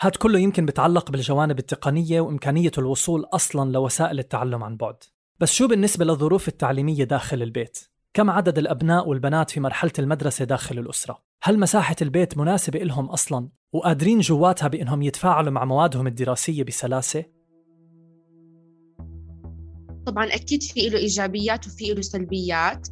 هاد 0.00 0.16
كله 0.16 0.38
يمكن 0.38 0.66
بتعلق 0.66 1.10
بالجوانب 1.10 1.58
التقنية 1.58 2.20
وإمكانية 2.20 2.70
الوصول 2.78 3.24
أصلا 3.24 3.72
لوسائل 3.72 4.18
التعلم 4.18 4.64
عن 4.64 4.76
بعد 4.76 4.96
بس 5.40 5.52
شو 5.52 5.68
بالنسبة 5.68 6.04
للظروف 6.04 6.48
التعليمية 6.48 7.04
داخل 7.04 7.42
البيت؟ 7.42 7.78
كم 8.14 8.30
عدد 8.30 8.58
الأبناء 8.58 9.08
والبنات 9.08 9.50
في 9.50 9.60
مرحلة 9.60 9.92
المدرسة 9.98 10.44
داخل 10.44 10.78
الأسرة؟ 10.78 11.22
هل 11.42 11.58
مساحة 11.58 11.96
البيت 12.02 12.38
مناسبة 12.38 12.78
لهم 12.78 13.06
أصلا؟ 13.06 13.48
وقادرين 13.72 14.20
جواتها 14.20 14.68
بأنهم 14.68 15.02
يتفاعلوا 15.02 15.52
مع 15.52 15.64
موادهم 15.64 16.06
الدراسية 16.06 16.62
بسلاسة؟ 16.62 17.24
طبعا 20.06 20.26
أكيد 20.26 20.62
في 20.62 20.88
له 20.88 20.98
إيجابيات 20.98 21.66
وفي 21.66 21.94
له 21.94 22.00
سلبيات. 22.00 22.88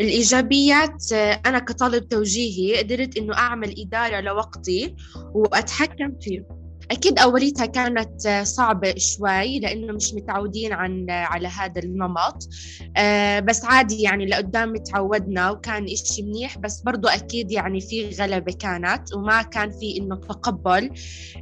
الإيجابيات 0.00 1.12
أنا 1.12 1.58
كطالب 1.58 2.08
توجيهي 2.08 2.78
قدرت 2.78 3.16
إنه 3.16 3.34
أعمل 3.34 3.74
إدارة 3.78 4.20
لوقتي 4.20 4.94
وأتحكم 5.34 6.12
فيه. 6.20 6.59
أكيد 6.90 7.18
أوليتها 7.18 7.66
كانت 7.66 8.28
صعبة 8.42 8.94
شوي 8.96 9.60
لأنه 9.60 9.92
مش 9.92 10.14
متعودين 10.14 10.72
عن 10.72 11.10
على 11.10 11.48
هذا 11.48 11.82
النمط. 11.82 12.48
آه، 12.96 13.40
بس 13.40 13.64
عادي 13.64 14.02
يعني 14.02 14.26
لقدام 14.26 14.76
تعودنا 14.76 15.50
وكان 15.50 15.84
إشي 15.84 16.22
منيح. 16.22 16.58
بس 16.58 16.80
برضو 16.80 17.08
أكيد 17.08 17.52
يعني 17.52 17.80
في 17.80 18.10
غلبة 18.10 18.52
كانت 18.52 19.14
وما 19.14 19.42
كان 19.42 19.70
في 19.70 19.98
إنه 20.00 20.16
تقبل 20.16 20.90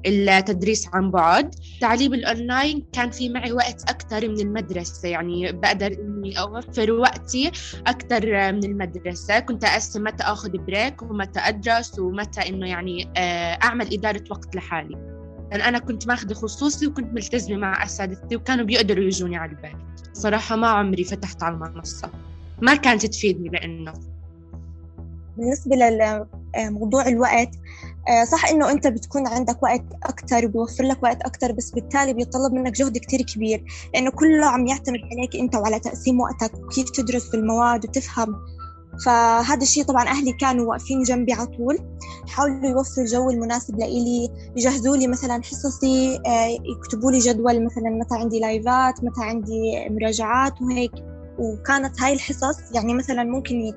التدريس 0.06 0.88
عن 0.92 1.10
بعد. 1.10 1.54
تعليم 1.80 2.14
الأونلاين 2.14 2.86
كان 2.92 3.10
في 3.10 3.28
معي 3.28 3.52
وقت 3.52 3.90
أكثر 3.90 4.28
من 4.28 4.40
المدرسة. 4.40 5.08
يعني 5.08 5.52
بقدر 5.52 5.86
إني 5.86 6.40
أوفر 6.40 6.92
وقتي 6.92 7.50
أكثر 7.86 8.52
من 8.52 8.64
المدرسة. 8.64 9.38
كنت 9.38 9.64
أقسم 9.64 10.04
متى 10.04 10.24
أخذ 10.24 10.50
break 10.50 11.02
ومتى 11.02 11.40
أدرس 11.40 11.98
ومتى 11.98 12.48
إنه 12.48 12.68
يعني 12.68 13.12
آه، 13.16 13.58
أعمل 13.62 13.94
إدارة 13.94 14.24
وقت 14.30 14.56
لحالي. 14.56 15.17
لأن 15.50 15.60
أنا 15.60 15.78
كنت 15.78 16.08
ماخذة 16.08 16.34
خصوصي 16.34 16.86
وكنت 16.86 17.12
ملتزمة 17.12 17.56
مع 17.56 17.84
أساتذتي 17.84 18.36
وكانوا 18.36 18.64
بيقدروا 18.64 19.04
يجوني 19.04 19.36
على 19.36 19.50
البيت. 19.50 19.76
صراحة 20.12 20.56
ما 20.56 20.68
عمري 20.68 21.04
فتحت 21.04 21.42
على 21.42 21.54
المنصة. 21.54 22.10
ما 22.62 22.74
كانت 22.74 23.06
تفيدني 23.06 23.48
لأنه 23.48 23.92
بالنسبة 25.38 25.76
لموضوع 26.56 27.08
الوقت 27.08 27.50
آه، 28.08 28.24
صح 28.24 28.48
إنه 28.48 28.70
أنت 28.70 28.86
بتكون 28.86 29.26
عندك 29.26 29.62
وقت 29.62 29.84
أكثر 30.02 30.46
وبيوفر 30.46 30.84
لك 30.84 31.02
وقت 31.02 31.22
أكثر 31.22 31.52
بس 31.52 31.70
بالتالي 31.70 32.12
بيتطلب 32.12 32.52
منك 32.52 32.72
جهد 32.72 32.98
كتير 32.98 33.22
كبير 33.22 33.64
لأنه 33.94 34.10
كله 34.10 34.46
عم 34.46 34.66
يعتمد 34.66 35.00
عليك 35.12 35.36
أنت 35.36 35.56
وعلى 35.56 35.80
تقسيم 35.80 36.20
وقتك 36.20 36.54
وكيف 36.54 36.90
تدرس 36.90 37.30
في 37.30 37.36
المواد 37.36 37.84
وتفهم 37.84 38.36
فهذا 39.04 39.62
الشيء 39.62 39.84
طبعا 39.84 40.08
أهلي 40.08 40.32
كانوا 40.32 40.66
واقفين 40.66 41.02
جنبي 41.02 41.32
على 41.32 41.46
طول 41.46 41.78
حاولوا 42.28 42.70
يوفروا 42.70 43.06
الجو 43.06 43.30
المناسب 43.30 43.78
لإلي 43.78 44.28
يجهزوا 44.56 44.96
لي 44.96 45.06
مثلا 45.06 45.42
حصصي 45.42 46.20
آه، 46.26 46.58
يكتبوا 46.76 47.12
لي 47.12 47.18
جدول 47.18 47.64
مثلا 47.64 47.90
متى 47.90 48.14
عندي 48.14 48.40
لايفات 48.40 49.04
متى 49.04 49.22
عندي 49.22 49.88
مراجعات 49.90 50.62
وهيك. 50.62 50.92
وكانت 51.38 52.02
هاي 52.02 52.12
الحصص 52.12 52.56
يعني 52.74 52.94
مثلا 52.94 53.24
ممكن 53.24 53.72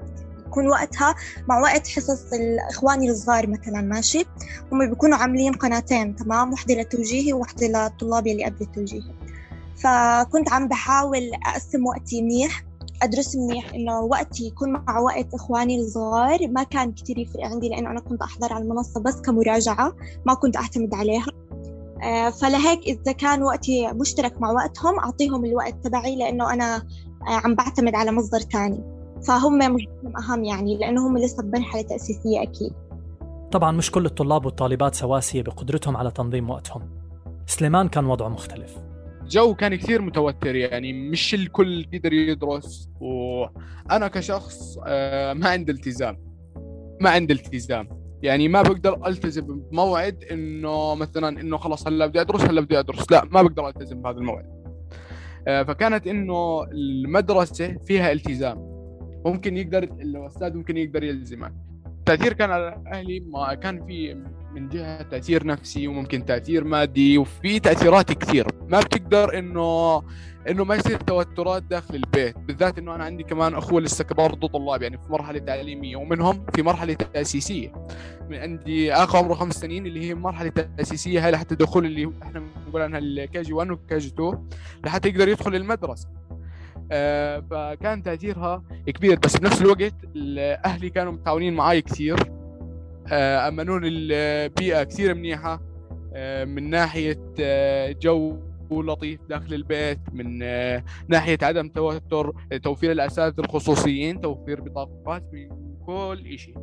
يكون 0.48 0.68
وقتها 0.68 1.16
مع 1.48 1.60
وقت 1.60 1.88
حصص 1.88 2.34
الإخواني 2.34 3.10
الصغار 3.10 3.48
مثلا 3.48 3.82
ماشي؟ 3.82 4.26
هم 4.72 4.90
بيكونوا 4.90 5.18
عاملين 5.18 5.54
قناتين 5.54 6.16
تمام؟ 6.16 6.52
واحدة 6.52 6.76
للتوجيهي 6.76 7.34
وواحدة 7.34 7.68
للطلاب 7.68 8.28
اللي 8.28 8.46
قبل 8.46 8.62
التوجيهي 8.62 9.14
فكنت 9.84 10.54
عم 10.54 10.68
بحاول 10.68 11.32
أقسم 11.46 11.86
وقتي 11.86 12.22
منيح 12.22 12.64
أدرس 13.02 13.36
منيح 13.36 13.74
إنه 13.74 14.00
وقتي 14.00 14.48
يكون 14.48 14.72
مع 14.72 15.00
وقت 15.00 15.34
إخواني 15.34 15.80
الصغار. 15.80 16.48
ما 16.48 16.64
كان 16.64 16.92
كتير 16.92 17.18
يفرق 17.18 17.46
عندي 17.46 17.70
لأنه 17.70 17.92
أنا 17.92 18.00
كنت 18.00 18.22
أحضر 18.22 18.54
على 18.54 18.64
المنصة 18.64 19.02
بس 19.02 19.22
كمراجعة 19.22 19.94
ما 20.26 20.34
كنت 20.34 20.58
أعتمد 20.58 20.94
عليها. 20.94 21.28
آه، 22.04 22.30
فلهيك 22.30 22.80
إذا 22.80 23.12
كان 23.12 23.44
وقتي 23.44 23.88
مشترك 23.88 24.42
مع 24.42 24.52
وقتهم 24.52 25.00
أعطيهم 25.00 25.46
الوقت 25.46 25.76
تبعي 25.84 26.16
لأنه 26.16 26.54
أنا 26.54 26.76
آه، 27.28 27.42
عم 27.46 27.56
بعتمد 27.56 27.96
على 27.96 28.12
مصدر 28.12 28.40
تاني. 28.40 28.84
فهم 29.28 29.58
مجهودهم 29.58 30.18
أهم 30.18 30.44
يعني 30.44 30.78
لأنه 30.78 31.08
هم 31.08 31.18
لسه 31.18 31.44
بمرحلة 31.44 31.82
تأسيسية 31.82 32.42
أكيد. 32.42 32.74
طبعا 33.52 33.72
مش 33.72 33.92
كل 33.92 34.06
الطلاب 34.06 34.46
والطالبات 34.46 34.96
سواسية 34.96 35.42
بقدرتهم 35.42 35.98
على 35.98 36.12
تنظيم 36.12 36.50
وقتهم. 36.50 36.82
سليمان 37.46 37.88
كان 37.88 38.06
وضعه 38.06 38.28
مختلف. 38.28 38.78
الجو 39.32 39.56
كان 39.56 39.76
كثير 39.76 40.02
متوتر 40.02 40.56
يعني 40.56 40.94
مش 40.94 41.34
الكل 41.34 41.86
يقدر 41.94 42.14
يدرس. 42.14 42.90
وأنا 43.00 44.08
كشخص 44.08 44.78
آه، 44.88 45.34
ما 45.34 45.50
عندي 45.50 45.72
التزام. 45.72 46.18
ما 47.02 47.10
عندي 47.10 47.34
التزام. 47.34 47.90
يعني 48.24 48.48
ما 48.48 48.62
بقدر 48.62 49.08
ألتزم 49.08 49.60
بموعد 49.60 50.24
إنه 50.32 50.96
مثلا 50.96 51.42
إنه 51.42 51.58
خلاص 51.58 51.88
هلا 51.88 52.06
بدي 52.06 52.22
أدرس 52.22 52.42
هلا 52.42 52.62
بدي 52.62 52.80
أدرس. 52.80 53.12
لا 53.12 53.26
ما 53.26 53.42
بقدر 53.42 53.68
ألتزم 53.68 54.02
بهذا 54.02 54.18
الموعد. 54.18 54.46
آه، 55.48 55.64
فكانت 55.64 56.08
إنه 56.08 56.64
المدرسة 56.64 57.78
فيها 57.86 58.12
التزام. 58.12 58.58
ممكن 59.26 59.58
يقدر 59.58 59.84
الأستاذ 59.84 60.54
ممكن 60.54 60.78
يقدر 60.78 61.04
يلزمك. 61.04 61.54
التاثير 61.86 62.34
كان 62.34 62.52
على 62.52 62.84
أهلي 62.94 63.20
ما 63.20 63.54
كان 63.54 63.86
في 63.86 64.24
من 64.56 64.70
جهة 64.70 65.02
تأثير 65.02 65.46
نفسي 65.46 65.88
وممكن 65.88 66.26
تأثير 66.26 66.64
مادي 66.64 67.18
وفي 67.18 67.60
تأثيرات 67.60 68.12
كثير. 68.12 68.48
ما 68.68 68.80
بتقدر 68.80 69.40
إنه 69.40 70.02
إنه 70.50 70.64
ما 70.64 70.76
يصير 70.76 70.98
توترات 70.98 71.64
داخل 71.64 71.96
البيت 71.96 72.38
بالذات 72.38 72.78
إنه 72.78 72.96
أنا 72.96 73.04
عندي 73.04 73.24
كمان 73.24 73.54
أخوة 73.54 73.82
لسه 73.82 74.06
برضه 74.18 74.48
طلاب 74.48 74.82
يعني 74.82 74.98
في 74.98 75.12
مرحلة 75.12 75.40
تعليمية 75.40 75.96
ومنهم 75.96 76.46
في 76.56 76.62
مرحلة 76.62 76.94
تأسيسية. 76.94 77.74
من 78.30 78.38
عندي 78.38 78.94
أخ 78.94 79.16
عمره 79.16 79.34
خمس 79.34 79.56
سنين 79.56 79.86
اللي 79.86 80.10
هي 80.10 80.16
مرحلة 80.16 80.50
تأسيسية 80.78 81.26
هاي 81.26 81.32
لحتى 81.32 81.56
دخول 81.56 81.86
اللي 81.86 82.12
إحنا 82.24 82.44
بنقول 82.66 82.82
عنها 82.82 83.00
ال 83.00 83.42
KG 83.42 83.54
1 83.54 83.72
وال 83.72 83.98
KG 83.98 84.08
2 84.08 84.48
لحتى 84.86 85.10
يقدر 85.10 85.28
يدخل 85.28 85.56
المدرسة. 85.56 86.08
آه 86.92 87.40
فكان 87.52 88.04
تأثيرها 88.04 88.64
كبير 88.88 89.20
بس 89.20 89.38
بنفس 89.38 89.62
الوقت 89.62 89.96
أهلي 90.66 90.90
كانوا 90.90 91.12
متعاونين 91.12 91.54
معي 91.54 91.82
كثير. 91.82 92.41
أمنوا 93.12 93.82
لي 93.86 94.14
بيئة 94.14 94.84
كثير 94.84 95.14
منيحة 95.14 95.62
آه 96.14 96.46
من 96.46 96.70
ناحية 96.70 97.20
آه 97.40 97.92
جو 98.02 98.38
لطيف 98.72 99.20
داخل 99.30 99.54
البيت 99.54 100.00
من 100.14 100.40
آه، 100.44 100.84
ناحية 101.08 101.38
عدم 101.42 101.70
توتر 101.70 102.34
توفير 102.64 102.92
الأساتذة 102.92 103.44
الخصوصيين 103.46 104.22
توفير 104.22 104.62
بطاقات 104.62 105.24
من 105.34 105.76
كل 105.86 106.40
شيء 106.40 106.58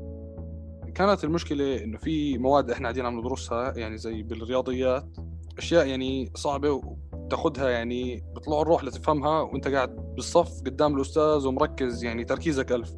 كانت 0.95 1.25
المشكلة 1.25 1.85
إنه 1.85 1.99
في 1.99 2.39
مواد 2.39 2.71
إحنا 2.71 2.85
قاعدين 2.85 3.07
عم 3.07 3.19
ندرسها 3.19 3.79
يعني 3.79 3.99
زي 3.99 4.23
بالرياضيات 4.23 5.17
أشياء 5.59 5.87
يعني 5.87 6.31
صعبة 6.35 6.71
وتاخذها 7.13 7.71
يعني 7.71 8.25
بطلع 8.35 8.63
الروح 8.63 8.85
لتفهمها 8.85 9.41
وأنت 9.41 9.69
قاعد 9.69 9.97
بالصف 10.15 10.61
قدام 10.61 10.97
الأستاذ 10.97 11.47
ومركز 11.47 12.05
يعني 12.05 12.25
تركيزك 12.25 12.73
ألف. 12.73 12.95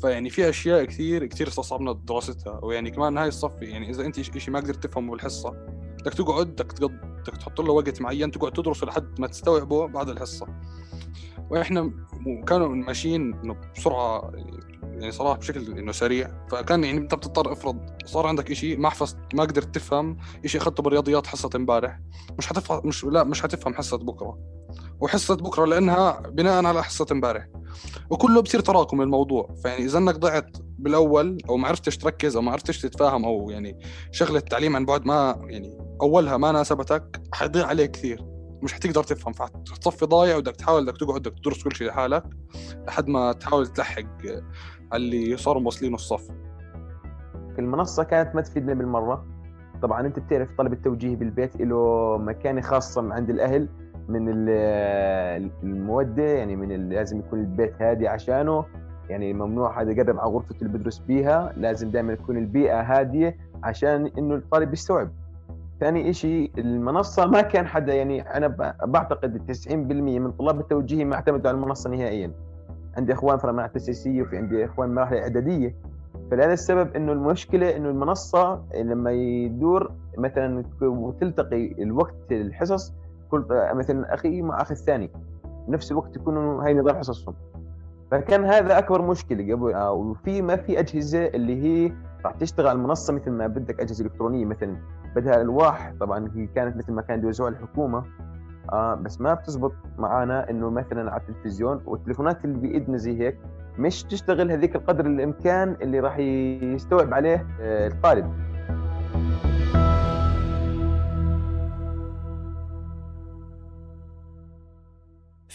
فيعني 0.00 0.30
في 0.30 0.48
أشياء 0.48 0.84
كثير 0.84 1.26
كثير 1.26 1.48
استصعبنا 1.48 1.92
دراستها 1.92 2.60
ويعني 2.62 2.90
كمان 2.90 3.18
هاي 3.18 3.28
الصف 3.28 3.62
يعني 3.62 3.90
إذا 3.90 4.06
أنت 4.06 4.20
شيء 4.20 4.50
ما 4.50 4.60
قدرت 4.60 4.86
تفهمه 4.86 5.10
بالحصة 5.10 5.50
بدك 6.00 6.14
تقعد 6.14 6.46
بدك 6.46 6.82
بدك 6.82 7.36
تحط 7.36 7.60
له 7.60 7.72
وقت 7.72 8.00
معين 8.00 8.30
تقعد 8.30 8.52
تدرسه 8.52 8.86
لحد 8.86 9.20
ما 9.20 9.26
تستوعبه 9.26 9.86
بعد 9.86 10.08
الحصة. 10.08 10.46
وإحنا 11.50 11.90
كانوا 12.46 12.68
ماشيين 12.68 13.34
إنه 13.34 13.56
بسرعة 13.76 14.32
يعني 14.82 15.12
صراحة 15.12 15.38
بشكل 15.38 15.78
إنه 15.78 15.92
سريع 15.92 16.30
فكان 16.50 16.84
يعني 16.84 16.98
أنت 16.98 17.14
بتضطر 17.14 17.52
افرض 17.52 17.80
صار 18.04 18.26
عندك 18.26 18.52
شيء 18.52 18.78
ما 18.78 18.90
حفظت 18.90 19.16
ما 19.34 19.42
قدرت 19.42 19.74
تفهم 19.74 20.16
شيء 20.46 20.60
أخذته 20.60 20.82
بالرياضيات 20.82 21.26
حصة 21.26 21.50
إمبارح 21.54 22.00
مش 22.38 22.46
حتفهم 22.46 22.80
مش 22.84 23.04
لا 23.04 23.24
مش 23.24 23.42
حتفهم 23.42 23.74
حصة 23.74 23.96
بكرة. 23.96 24.57
وحصة 25.00 25.36
بكرة 25.36 25.64
لأنها 25.64 26.20
بناء 26.20 26.64
على 26.64 26.84
حصة 26.84 27.06
امبارح. 27.12 27.48
وكله 28.10 28.42
بصير 28.42 28.60
تراكم 28.60 29.02
الموضوع 29.02 29.54
فيعني 29.62 29.84
إذا 29.84 29.98
إنك 29.98 30.14
ضعت 30.14 30.56
بالأول 30.78 31.38
أو 31.48 31.56
ما 31.56 31.68
عرفتش 31.68 31.96
تركز 31.96 32.36
أو 32.36 32.42
ما 32.42 32.52
عرفتش 32.52 32.80
تتفاهم 32.80 33.24
أو 33.24 33.50
يعني 33.50 33.80
شغلة 34.12 34.38
التعليم 34.38 34.76
عن 34.76 34.84
بعد 34.84 35.06
ما 35.06 35.46
يعني 35.46 35.78
أولها 36.02 36.36
ما 36.36 36.52
ناسبتك 36.52 37.22
حيضيع 37.32 37.66
عليك 37.66 37.90
كثير. 37.90 38.24
مش 38.62 38.72
حتقدر 38.72 39.02
تفهم 39.02 39.32
فحتصفي 39.32 40.06
ضايع 40.06 40.38
بدك 40.38 40.56
تحاول 40.56 40.86
بدك 40.86 40.96
تقعد 40.96 41.20
بدك 41.20 41.38
تدرس 41.38 41.62
كل 41.62 41.76
شيء 41.76 41.88
لحالك 41.88 42.24
لحد 42.88 43.08
ما 43.08 43.32
تحاول 43.32 43.66
تلحق 43.66 44.02
اللي 44.94 45.36
صاروا 45.36 45.62
موصلين 45.62 45.94
الصف. 45.94 46.28
المنصة 47.58 48.02
كانت 48.02 48.34
ما 48.34 48.40
تفيدنا 48.40 48.74
بالمرة. 48.74 49.26
طبعا 49.82 50.06
أنت 50.06 50.18
بتعرف 50.18 50.48
طلب 50.58 50.72
التوجيه 50.72 51.16
بالبيت 51.16 51.56
له 51.56 52.16
مكانة 52.18 52.60
خاصة 52.60 53.14
عند 53.14 53.30
الأهل. 53.30 53.68
من 54.08 54.48
المودة 55.62 56.22
يعني 56.22 56.56
من 56.56 56.88
لازم 56.88 57.18
يكون 57.18 57.40
البيت 57.40 57.82
هادي 57.82 58.08
عشانه. 58.08 58.64
يعني 59.08 59.32
ممنوع 59.32 59.72
حدا 59.72 59.92
يقرب 59.92 60.18
على 60.18 60.30
غرفته 60.30 60.56
اللي 60.62 60.78
بدرس 60.78 60.98
بيها. 60.98 61.52
لازم 61.56 61.90
دائما 61.90 62.14
تكون 62.14 62.36
البيئة 62.36 62.80
هادية 62.80 63.36
عشان 63.62 64.10
إنه 64.18 64.34
الطالب 64.34 64.72
يستوعب. 64.72 65.10
ثاني 65.80 66.12
شيء 66.12 66.50
المنصة 66.58 67.26
ما 67.26 67.40
كان 67.40 67.66
حدا 67.66 67.94
يعني 67.94 68.20
أنا 68.20 68.46
بعتقد 68.84 69.52
90% 69.68 69.72
من 69.72 70.32
طلاب 70.32 70.60
التوجيهي 70.60 71.04
ما 71.04 71.14
اعتمدوا 71.14 71.50
على 71.50 71.56
المنصة 71.58 71.90
نهائيا. 71.90 72.32
عندي 72.96 73.12
إخوان 73.12 73.38
في 73.38 73.44
المراحل 73.44 73.70
وفي 74.22 74.36
عندي 74.36 74.64
إخوان 74.64 74.94
مراحل 74.94 75.16
اعداديه 75.16 75.74
فلهذا 76.30 76.52
السبب 76.52 76.96
إنه 76.96 77.12
المشكلة 77.12 77.76
إنه 77.76 77.88
المنصة 77.88 78.62
لما 78.74 79.12
يدور 79.12 79.92
مثلا 80.18 80.64
وتلتقي 80.82 81.82
الوقت 81.82 82.32
الحصص 82.32 82.92
كل 83.30 83.44
مثلا 83.50 84.14
أخي 84.14 84.42
مع 84.42 84.62
أخي 84.62 84.74
الثاني 84.74 85.10
بنفس 85.68 85.92
الوقت 85.92 86.16
يكونوا 86.16 86.64
هاي 86.64 86.74
نظام 86.74 86.96
حصصهم. 86.96 87.34
فكان 88.10 88.44
هذا 88.44 88.78
أكبر 88.78 89.02
مشكلة 89.02 89.54
قبل 89.54 89.74
آه، 89.74 89.92
وفي 89.92 90.42
ما 90.42 90.56
في 90.56 90.78
أجهزة 90.80 91.26
اللي 91.26 91.62
هي 91.62 91.92
راح 92.24 92.32
تشتغل 92.32 92.66
على 92.66 92.76
المنصه 92.76 93.12
مثل 93.14 93.30
ما 93.30 93.46
بدك 93.46 93.80
أجهزة 93.80 94.04
إلكترونية 94.04 94.44
مثلا. 94.44 94.76
بدها 95.16 95.40
ألواح 95.40 95.92
طبعا 96.00 96.28
هي 96.34 96.46
كانت 96.46 96.76
مثل 96.76 96.92
ما 96.92 97.02
كانت 97.02 97.24
يوزعوها 97.24 97.52
الحكومة 97.52 98.04
آه 98.72 98.94
بس 98.94 99.20
ما 99.20 99.34
بتزبط 99.34 99.72
معنا 99.98 100.50
إنه 100.50 100.70
مثلا 100.70 101.10
على 101.10 101.20
التلفزيون 101.20 101.82
والتليفونات 101.86 102.44
اللي 102.44 102.58
بإيدنا 102.58 102.96
زي 102.96 103.18
هيك 103.20 103.38
مش 103.78 104.04
تشتغل 104.04 104.50
هذيك 104.52 104.76
القدر 104.76 105.06
الإمكان 105.06 105.76
اللي 105.82 106.00
راح 106.00 106.18
يستوعب 106.18 107.14
عليه 107.14 107.46
آه 107.60 107.88
الطالب. 107.88 108.47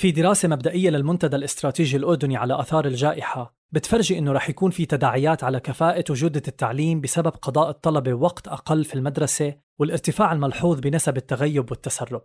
في 0.04 0.12
دراسة 0.12 0.48
مبدئية 0.48 0.89
للمنتدى 0.89 1.36
الاستراتيجي 1.36 1.98
الأردني 1.98 2.38
على 2.38 2.60
آثار 2.60 2.86
الجائحة 2.86 3.56
بتفرجي 3.72 4.18
إنه 4.18 4.32
رح 4.32 4.50
يكون 4.50 4.72
في 4.72 4.86
تداعيات 4.86 5.44
على 5.44 5.60
كفاءة 5.60 6.04
وجودة 6.10 6.42
التعليم 6.48 7.02
بسبب 7.02 7.28
قضاء 7.28 7.70
الطلبة 7.70 8.13
وقت 8.13 8.48
أقل 8.48 8.84
في 8.84 8.96
المدرسة 8.96 9.56
والارتفاع 9.80 10.32
الملحوظ 10.32 10.80
بنسب 10.80 11.18
التغيب 11.18 11.72
والتسرب. 11.72 12.22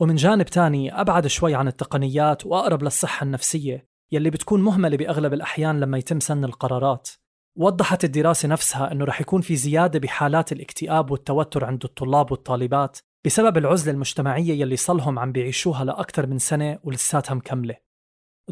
ومن 0.00 0.14
جانب 0.14 0.44
تاني 0.44 1.00
أبعد 1.00 1.26
شوي 1.26 1.54
عن 1.54 1.68
التقنيات 1.68 2.46
وأقرب 2.46 2.82
للصحة 2.82 3.24
النفسية 3.24 3.88
يلي 4.12 4.30
بتكون 4.30 4.62
مهملة 4.62 4.96
بأغلب 4.96 5.32
الأحيان 5.32 5.80
لما 5.80 5.98
يتم 5.98 6.20
سن 6.20 6.44
القرارات. 6.44 7.08
وضحت 7.56 8.04
الدراسة 8.04 8.48
نفسها 8.48 8.92
أنه 8.92 9.04
رح 9.04 9.20
يكون 9.20 9.40
في 9.40 9.56
زيادة 9.56 9.98
بحالات 9.98 10.52
الاكتئاب 10.52 11.10
والتوتر 11.10 11.64
عند 11.64 11.84
الطلاب 11.84 12.32
والطالبات 12.32 12.98
بسبب 13.26 13.58
العزلة 13.58 13.92
المجتمعية 13.92 14.60
يلي 14.60 14.76
صلهم 14.76 15.18
عم 15.18 15.32
بيعيشوها 15.32 15.84
لأكثر 15.84 16.26
من 16.26 16.38
سنة 16.38 16.78
ولساتها 16.84 17.34
مكملة 17.34 17.76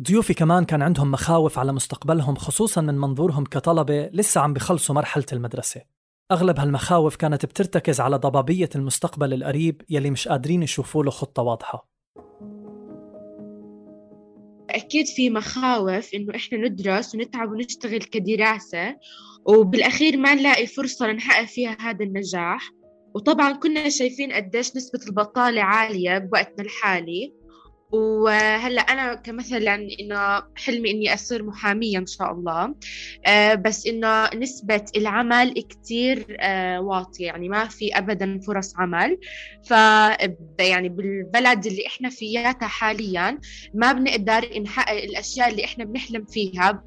ضيوفي 0.01 0.35
كمان 0.35 0.65
كان 0.65 0.83
عندهم 0.83 1.11
مخاوف 1.11 1.59
على 1.59 1.73
مستقبلهم 1.73 2.35
خصوصا 2.35 2.81
من 2.81 2.99
منظورهم 2.99 3.45
كطلبة 3.45 4.11
لسه 4.13 4.41
عم 4.41 4.53
بخلصوا 4.53 4.95
مرحلة 4.95 5.25
المدرسة. 5.33 5.81
أغلب 6.33 6.61
هالمخاوف 6.61 7.17
كانت 7.17 7.47
بترتكز 7.47 8.01
على 8.01 8.17
ضبابية 8.17 8.69
المستقبل 8.77 9.35
القريب 9.35 9.83
يلي 9.91 10.11
مش 10.11 10.29
قادرين 10.29 10.63
يشوفوا 10.63 11.05
له 11.05 11.11
خطة 11.11 11.43
واضحة. 11.43 11.89
أكيد 14.71 15.07
في 15.07 15.31
مخاوف 15.31 16.15
إنه 16.15 16.37
إحنا 16.37 16.59
ندرس 16.59 17.15
ونتعب 17.15 17.51
ونشتغل 17.51 18.03
كدراسة 18.03 18.97
وبالأخير 19.45 20.17
ما 20.17 20.35
نلاقي 20.35 20.67
فرصة 20.67 21.13
نحقق 21.13 21.45
فيها 21.45 21.77
هذا 21.81 22.05
النجاح. 22.05 22.78
وطبعا 23.15 23.53
كنا 23.53 23.89
شايفين 23.89 24.33
قديش 24.33 24.77
نسبة 24.77 25.01
البطالة 25.09 25.63
عالية 25.63 26.19
بوقتنا 26.19 26.65
الحالي. 26.65 27.35
وهلأ 27.93 28.81
أنا 28.81 29.15
كمثلا 29.15 29.75
إنه 29.75 30.43
حلمي 30.57 30.91
إني 30.91 31.15
أصير 31.15 31.43
محامية 31.43 31.99
إن 31.99 32.07
شاء 32.07 32.33
الله. 32.33 32.75
آه، 33.27 33.55
بس 33.55 33.87
إنه 33.87 34.35
نسبة 34.35 34.85
العمل 34.97 35.55
كثير 35.69 36.37
آه، 36.41 36.81
واطية. 36.81 37.27
يعني 37.27 37.49
ما 37.49 37.65
في 37.69 37.99
ابدا 37.99 38.41
فرص 38.47 38.75
عمل. 38.77 39.19
ف 39.65 39.71
يعني 40.61 40.89
بالبلد 40.89 41.67
اللي 41.67 41.87
إحنا 41.87 42.09
فياتها 42.11 42.67
حاليا 42.67 43.39
ما 43.75 43.93
بنقدر 43.93 44.61
نحقق 44.61 45.03
الأشياء 45.03 45.49
اللي 45.51 45.65
إحنا 45.65 45.85
بنحلم 45.85 46.25
فيها. 46.25 46.85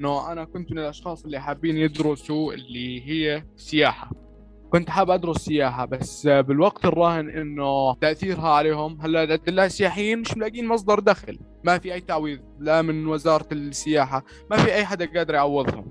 انه 0.00 0.32
أنا 0.32 0.44
كنت 0.44 0.72
من 0.72 0.78
الأشخاص 0.78 1.24
اللي 1.24 1.40
حابين 1.40 1.76
يدرسوا 1.76 2.52
اللي 2.52 3.08
هي 3.08 3.44
سياحة. 3.56 4.27
كنت 4.70 4.90
حاب 4.90 5.10
أدرس 5.10 5.36
سياحة 5.36 5.84
بس 5.84 6.26
بالوقت 6.26 6.84
الراهن 6.84 7.28
إنه 7.30 7.94
تأثيرها 7.94 8.48
عليهم 8.48 9.00
هلأ 9.00 9.38
السياحيين 9.48 10.18
مش 10.18 10.36
ملاقيين 10.36 10.66
مصدر 10.66 11.00
دخل. 11.00 11.38
ما 11.64 11.78
في 11.78 11.94
أي 11.94 12.00
تعويض 12.00 12.40
لا 12.58 12.82
من 12.82 13.06
وزارة 13.06 13.48
السياحة 13.52 14.24
ما 14.50 14.56
في 14.56 14.74
أي 14.74 14.84
حدا 14.84 15.06
قادر 15.16 15.34
يعوضهم. 15.34 15.86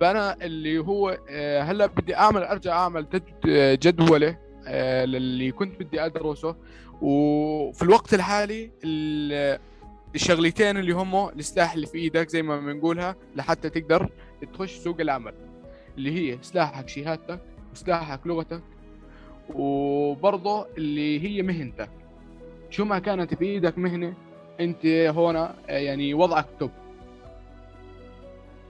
فأنا 0.00 0.36
اللي 0.42 0.78
هو 0.78 1.18
آه، 1.30 1.62
هلأ 1.62 1.86
بدي 1.86 2.16
أعمل 2.16 2.42
أرجع 2.42 2.72
أعمل 2.72 3.06
جدولة 3.82 4.38
آه، 4.66 5.04
للي 5.04 5.52
كنت 5.52 5.82
بدي 5.82 6.04
أدرسه. 6.04 6.56
وفي 7.02 7.82
الوقت 7.82 8.14
الحالي 8.14 8.70
الشغلتين 10.14 10.76
اللي 10.76 10.92
هم 10.92 11.28
السلاح 11.28 11.74
اللي 11.74 11.86
في 11.86 11.98
إيدك 11.98 12.28
زي 12.28 12.42
ما 12.42 12.60
بنقولها 12.60 13.16
لحتى 13.36 13.70
تقدر 13.70 14.10
تخش 14.54 14.76
سوق 14.76 15.00
العمل 15.00 15.34
اللي 15.98 16.12
هي 16.32 16.38
سلاحك 16.42 16.88
شهادتك 16.88 17.40
وسلاحك 17.82 18.26
لغتك 18.26 18.62
وبرضه 19.54 20.66
اللي 20.78 21.24
هي 21.24 21.42
مهنتك. 21.42 21.90
شو 22.70 22.84
ما 22.84 22.98
كانت 22.98 23.34
في 23.34 23.44
إيدك 23.44 23.78
مهنة 23.78 24.14
أنت 24.60 24.86
هون 24.86 25.48
يعني 25.68 26.14
وضعك 26.14 26.46
توب 26.58 26.70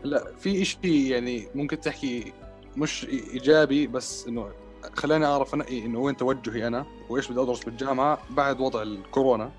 لا 0.05 0.25
في 0.39 0.63
إشي 0.63 1.09
يعني 1.09 1.49
ممكن 1.55 1.81
تحكي 1.81 2.33
مش 2.77 3.05
إيجابي 3.05 3.87
بس 3.87 4.27
إنه 4.27 4.51
خلاني 4.95 5.25
أعرف 5.25 5.55
انقي 5.55 5.87
إنه 5.87 5.99
وين 5.99 6.17
توجهي 6.17 6.67
أنا 6.67 6.87
وإيش 7.09 7.31
بدي 7.33 7.41
أدرس 7.41 7.65
بالجامعة 7.65 8.19
بعد 8.31 8.61
وضع 8.61 8.83
الكورونا. 8.83 9.53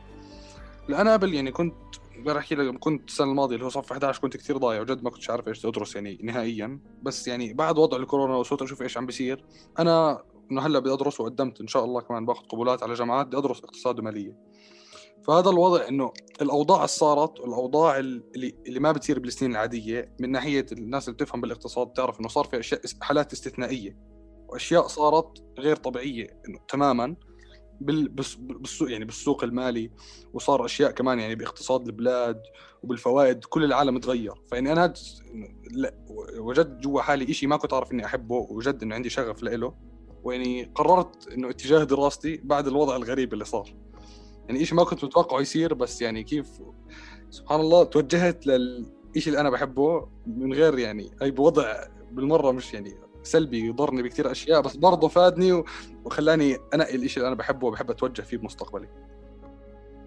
لا 0.88 1.02
أنا 1.02 1.14
قبل 1.14 1.34
يعني 1.34 1.52
كنت 1.52 1.76
بحكي 2.24 2.56
لك 2.56 2.80
كنت 2.80 3.10
السنة 3.10 3.32
الماضية 3.32 3.56
اللي 3.56 3.66
هو 3.66 3.70
صف 3.70 3.92
11 3.92 4.22
كنت 4.22 4.38
كثير 4.38 4.58
ضايع 4.58 4.82
وجد 4.82 5.04
ما 5.04 5.10
كنتش 5.10 5.30
عارف 5.30 5.48
إيش 5.48 5.66
أدرس 5.66 5.96
يعني 5.96 6.20
نهائيا. 6.24 6.80
بس 7.04 7.28
يعني 7.28 7.54
بعد 7.54 7.78
وضع 7.78 7.98
الكورونا 7.98 8.36
وصرت 8.36 8.62
أشوف 8.62 8.82
إيش 8.82 8.98
عم 8.98 9.06
بيصير 9.06 9.46
أنا 9.80 10.24
إنه 10.52 10.62
هلأ 10.62 10.80
بدي 10.80 10.94
أدرس 10.94 11.22
وقدمت 11.22 11.62
إن 11.62 11.68
شاء 11.68 11.86
الله 11.86 12.02
كمان 12.02 12.26
باخذ 12.26 12.44
قبولات 12.44 12.84
على 12.84 12.94
جامعات 12.94 13.28
بدي 13.28 13.38
أدرس 13.38 13.64
اقتصاد 13.64 14.00
ومالية. 14.00 14.38
فهذا 15.28 15.50
الوضع 15.50 15.88
إنه 15.88 16.14
الأوضاع 16.42 16.78
اللي 16.78 16.88
صارت 16.88 17.40
والأوضاع 17.40 18.00
اللي 18.00 18.56
اللي 18.68 18.80
ما 18.80 18.92
بتصير 18.92 19.20
بالسنين 19.20 19.52
العادية 19.52 20.16
من 20.20 20.32
ناحية 20.32 20.66
الناس 20.72 21.08
اللي 21.08 21.16
بتفهم 21.16 21.42
بالاقتصاد 21.42 21.94
تعرف 21.94 22.20
إنه 22.20 22.28
صار 22.28 22.46
في 22.46 22.60
أشياء 22.60 22.82
حالات 23.02 23.34
استثنائية 23.34 23.98
وأشياء 24.50 24.88
صارت 24.88 25.44
غير 25.60 25.76
طبيعية 25.76 26.42
إنه 26.48 26.60
تماما. 26.68 27.16
بالسوق 27.82 28.92
يعني 28.92 29.06
بالسوق 29.06 29.44
المالي 29.44 29.92
وصار 30.34 30.66
أشياء 30.66 30.92
كمان 30.92 31.20
يعني 31.20 31.36
باقتصاد 31.36 31.86
البلاد 31.88 32.42
وبالفوائد 32.84 33.46
كل 33.46 33.64
العالم 33.64 33.98
تغير. 33.98 34.34
فإني 34.52 34.72
أنا 34.72 34.94
وجدت 36.38 36.84
جوا 36.84 37.02
حالي 37.02 37.34
شيء 37.34 37.50
ما 37.50 37.58
كنت 37.58 37.74
اعرف 37.74 37.92
إني 37.92 38.06
أحبه 38.06 38.36
وجد 38.36 38.84
إنه 38.84 38.96
عندي 38.96 39.10
شغف 39.10 39.44
له 39.44 39.74
ويعني 40.24 40.72
قررت 40.76 41.28
إنه 41.28 41.50
اتجاه 41.50 41.84
دراستي 41.84 42.42
بعد 42.44 42.68
الوضع 42.68 42.96
الغريب 42.96 43.34
اللي 43.34 43.46
صار. 43.46 43.76
يعني 44.48 44.66
شيء 44.66 44.78
ما 44.78 44.84
كنت 44.84 45.04
متوقعه 45.06 45.42
يصير 45.42 45.74
بس 45.74 46.02
يعني 46.02 46.24
كيف 46.24 46.48
سبحان 47.30 47.60
الله 47.60 47.84
توجهت 47.84 48.48
للشيء 48.48 49.28
اللي 49.28 49.40
أنا 49.40 49.50
بحبه 49.50 50.08
من 50.28 50.54
غير 50.54 50.80
يعني 50.80 51.12
أي 51.22 51.32
بوضع 51.32 51.84
بالمرة 52.12 52.52
مش 52.52 52.74
يعني 52.74 52.96
سلبي 53.24 53.68
يضرني 53.68 54.04
بكثير 54.04 54.32
أشياء 54.32 54.62
بس 54.62 54.76
برضه 54.76 55.08
فادني 55.08 55.64
وخلاني 56.06 56.58
انقي 56.74 56.96
الشيء 56.96 57.24
اللي 57.24 57.28
أنا 57.28 57.36
بحبه 57.36 57.68
وبحب 57.68 57.92
أتوجه 57.92 58.22
فيه 58.22 58.38
بمستقبلي. 58.38 58.88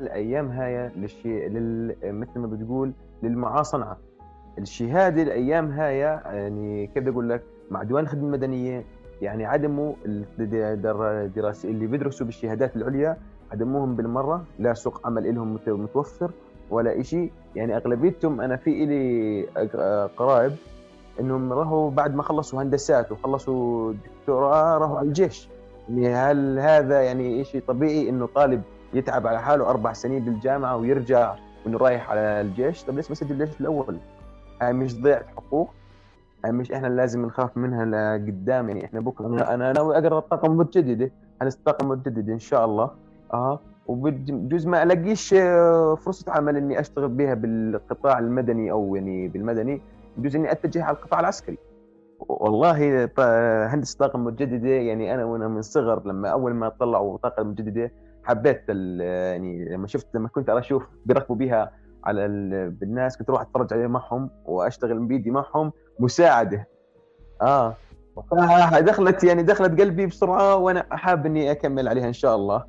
الأيام 0.01 0.51
هاي 0.51 0.91
للشيء 0.97 1.49
لل... 1.49 1.97
مثل 2.03 2.39
ما 2.39 2.47
بتقول 2.47 2.93
للمعاصنة. 3.23 3.97
الشهاده 4.59 5.23
الأيام 5.23 5.71
هاي 5.71 5.99
يعني 5.99 6.87
كيف 6.87 7.03
بدي 7.03 7.11
أقول 7.11 7.29
لك؟ 7.29 7.43
مع 7.71 7.83
ديوان 7.83 8.05
الخدمه 8.05 8.25
المدنيه 8.25 8.85
يعني 9.23 9.47
عدموا 9.47 9.95
الدراسه 10.07 11.69
اللي 11.69 11.87
بيدرسوا 11.87 12.27
بالشهادات 12.27 12.77
العليا 12.77 13.17
عدموهم 13.53 13.97
بالمرة 13.97 14.45
لا 14.59 14.75
سوق 14.75 15.07
عمل 15.07 15.35
لهم 15.35 15.59
متوفر 15.67 16.31
ولا 16.71 17.03
شيء 17.03 17.33
يعني 17.57 17.77
أغلبيتهم 17.77 18.41
أنا 18.41 18.57
في 18.57 18.85
إلي 18.85 19.43
قرايب 20.17 20.53
إنهم 21.21 21.53
راحوا 21.53 21.91
بعد 21.91 22.15
ما 22.15 22.23
خلصوا 22.23 22.63
هندسات 22.63 23.13
وخلصوا 23.13 23.93
دكتوراه 23.93 24.79
راحوا 24.79 24.99
على 24.99 25.09
الجيش. 25.09 25.49
هل 25.91 26.59
هذا 26.59 27.03
يعني 27.03 27.45
شيء 27.45 27.63
طبيعي 27.69 28.09
إنه 28.09 28.27
طالب 28.27 28.63
يتعب 28.95 29.27
على 29.27 29.41
حاله 29.43 29.71
أربع 29.71 29.93
سنين 29.93 30.25
بالجامعة 30.25 30.77
ويرجع 30.77 31.35
وإنه 31.67 31.79
رايح 31.79 32.11
على 32.11 32.21
الجيش؟ 32.21 32.83
طب 32.85 32.95
ليش 32.97 33.09
ما 33.09 33.15
سجل 33.15 33.43
الجيش 33.43 33.61
الأول؟ 33.61 33.97
هاي 34.63 34.73
مش 34.73 35.01
ضيعه 35.01 35.25
حقوق 35.37 35.71
هاي 36.45 36.53
مش 36.53 36.73
إحنا 36.73 36.87
لازم 36.87 37.27
نخاف 37.27 37.57
منها 37.57 37.85
لقدام 37.85 38.69
يعني 38.69 38.85
إحنا 38.85 39.01
بكرة 39.01 39.27
أنا, 39.27 39.55
أنا 39.55 39.73
ناوي 39.73 39.99
اقرا 39.99 40.19
الطاقه 40.19 40.47
المتجدده 40.47 41.11
هندسه 41.43 41.59
الطاقه 41.59 41.83
المتجدده 41.83 42.33
إن 42.33 42.39
شاء 42.39 42.65
الله. 42.65 42.91
آه 43.33 43.61
وبجوز 43.87 44.67
ما 44.67 44.83
ألاقيش 44.83 45.35
آه، 45.35 45.95
فرصة 45.95 46.33
عمل 46.33 46.57
إني 46.57 46.81
أشتغل 46.81 47.09
بها 47.09 47.35
بالقطاع 47.35 48.19
المدني 48.19 48.71
أو 48.71 48.97
يعني 48.97 49.29
بالمدني 49.29 49.81
يجوز 50.19 50.37
إني 50.37 50.53
أتجه 50.53 50.85
على 50.85 50.97
القطاع 50.97 51.21
العسكري. 51.21 51.59
والله 52.19 53.05
هندسة 53.67 53.99
طاقه 53.99 54.19
متجددة 54.19 54.69
يعني 54.69 55.15
أنا 55.15 55.25
وأنا 55.25 55.49
من 55.49 55.63
صغر 55.63 56.07
لما 56.07 56.29
أول 56.29 56.55
ما 56.55 56.69
طلعوا 56.69 57.19
طاقه 57.19 57.43
متجددة 57.43 57.93
حبيت 58.25 58.69
يعني 58.69 59.69
لما 59.69 59.87
شفت 59.87 60.07
لما 60.15 60.29
كنت 60.29 60.51
أشوف 60.51 60.89
بيركبوا 61.07 61.37
بها 61.37 61.73
على 62.05 62.29
بالناس 62.81 63.19
كنت 63.19 63.29
أروح 63.29 63.41
أتفرج 63.41 63.73
عليه 63.73 63.87
معهم 63.87 64.31
وأشتغل 64.45 64.99
بيدي 64.99 65.31
معهم 65.31 65.73
مساعدة. 66.01 66.69
آه. 67.43 67.75
دخلت 68.81 69.25
يعني 69.25 69.43
دخلت 69.43 69.81
قلبي 69.81 70.07
بسرعة 70.07 70.57
وأنا 70.57 70.87
حاب 70.91 71.27
إني 71.27 71.51
أكمل 71.51 71.89
عليها 71.89 72.09
إن 72.09 72.13
شاء 72.13 72.37
الله. 72.37 72.65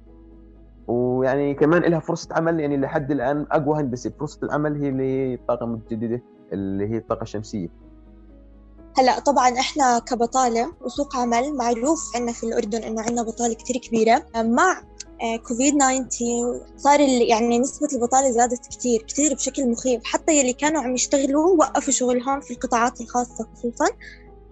ويعني 0.88 1.54
كمان 1.54 1.82
لها 1.82 2.00
فرصة 2.00 2.36
عمل 2.36 2.60
يعني 2.60 2.78
لحد 2.78 3.12
الآن 3.12 3.46
أقوى 3.52 3.80
هندسة 3.80 4.10
فرصة 4.20 4.40
العمل 4.44 4.82
هي 4.82 4.90
اللي 4.90 5.38
طاقه 5.48 5.66
متجددة 5.66 6.22
اللي 6.54 6.88
هي 6.88 6.98
الطاقة 6.98 7.22
الشمسية. 7.24 7.85
هلا 8.98 9.20
طبعا 9.20 9.60
إحنا 9.60 10.00
كبطالة 10.00 10.74
وسوق 10.82 11.16
عمل 11.16 11.54
معروف 11.54 12.16
عندنا 12.16 12.32
في 12.32 12.44
الأردن 12.44 12.84
إنه 12.84 13.02
عندنا 13.02 13.24
بطالة 13.24 13.54
كثير 13.54 13.78
كبيرة. 13.78 14.26
مع 14.36 14.82
كوفيد 15.48 15.78
19 15.78 16.62
صار 16.78 17.00
يعني 17.00 17.60
نسبة 17.60 17.88
البطالة 17.94 18.32
زادت 18.32 18.68
كثير 18.68 19.02
كثير 19.02 19.34
بشكل 19.34 19.70
مخيف. 19.70 20.02
حتى 20.04 20.40
يلي 20.40 20.54
كانوا 20.54 20.82
عم 20.82 20.94
يشتغلوا 20.94 21.56
وقفوا 21.58 21.94
شغلهم 21.94 22.42
في 22.42 22.52
القطاعات 22.52 23.02
الخاصة 23.02 23.48
خصوصا 23.56 23.88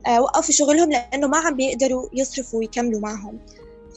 آه، 0.07 0.21
وقفوا 0.21 0.53
شغلهم 0.53 0.89
لأنه 0.91 1.27
ما 1.27 1.37
عم 1.37 1.55
بيقدروا 1.55 2.09
يصرفوا 2.13 2.59
ويكملوا 2.59 2.99
معهم. 2.99 3.39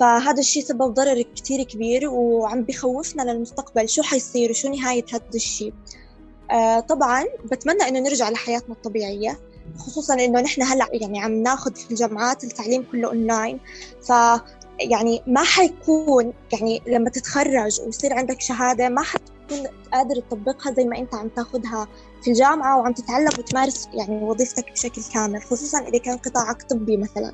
فهذا 0.01 0.41
الشيء 0.41 0.63
سبب 0.65 0.95
ضرر 0.95 1.23
كثير 1.37 1.63
كبير 1.63 2.09
وعم 2.09 2.63
بخوفنا 2.63 3.23
للمستقبل. 3.23 3.89
شو 3.89 4.03
حيصير؟ 4.03 4.51
وشو 4.51 4.69
نهاية 4.69 5.05
هذا 5.13 5.23
الشيء 5.35 5.73
آه 6.51 6.81
طبعا 6.81 7.25
بتمنى 7.53 7.83
إنه 7.89 8.01
نرجع 8.01 8.31
لحياتنا 8.31 8.75
الطبيعية. 8.75 9.39
خصوصا 9.79 10.15
إنه 10.15 10.41
نحن 10.41 10.63
هلأ 10.63 10.89
يعني 10.93 11.21
عم 11.21 11.33
ناخذ 11.43 11.75
في 11.75 11.91
الجامعات 11.91 12.45
التعليم 12.45 12.87
كله 12.93 13.09
اونلاين 13.09 13.61
ف 14.03 14.13
يعني 14.81 15.23
ما 15.27 15.43
حيكون 15.43 16.33
يعني 16.53 16.83
لما 16.87 17.11
تتخرج 17.11 17.81
ويصير 17.81 18.15
عندك 18.15 18.41
شهادة 18.41 18.89
ما 18.89 19.03
حتكون 19.03 19.67
قادر 19.93 20.21
تطبقها 20.21 20.73
زي 20.73 20.85
ما 20.85 20.99
أنت 20.99 21.15
عم 21.15 21.29
تاخذها 21.29 21.89
في 22.23 22.31
الجامعة 22.31 22.79
وعم 22.79 22.93
تتعلم 22.93 23.31
وتمارس 23.39 23.89
يعني 23.95 24.25
وظيفتك 24.25 24.73
بشكل 24.73 25.03
كامل 25.15 25.43
خصوصا 25.43 25.79
إذا 25.79 25.99
كان 25.99 26.17
قطاعك 26.17 26.63
طبي 26.63 26.97
مثلا. 26.97 27.33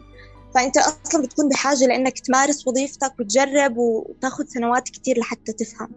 فأنت 0.55 0.77
أصلا 0.77 1.23
بتكون 1.23 1.49
بحاجة 1.49 1.87
لإنك 1.87 2.19
تمارس 2.19 2.67
وظيفتك 2.67 3.13
وتجرب 3.21 3.77
وتاخذ 3.77 4.45
سنوات 4.47 4.89
كثير 4.89 5.19
لحتى 5.19 5.53
تفهم. 5.53 5.89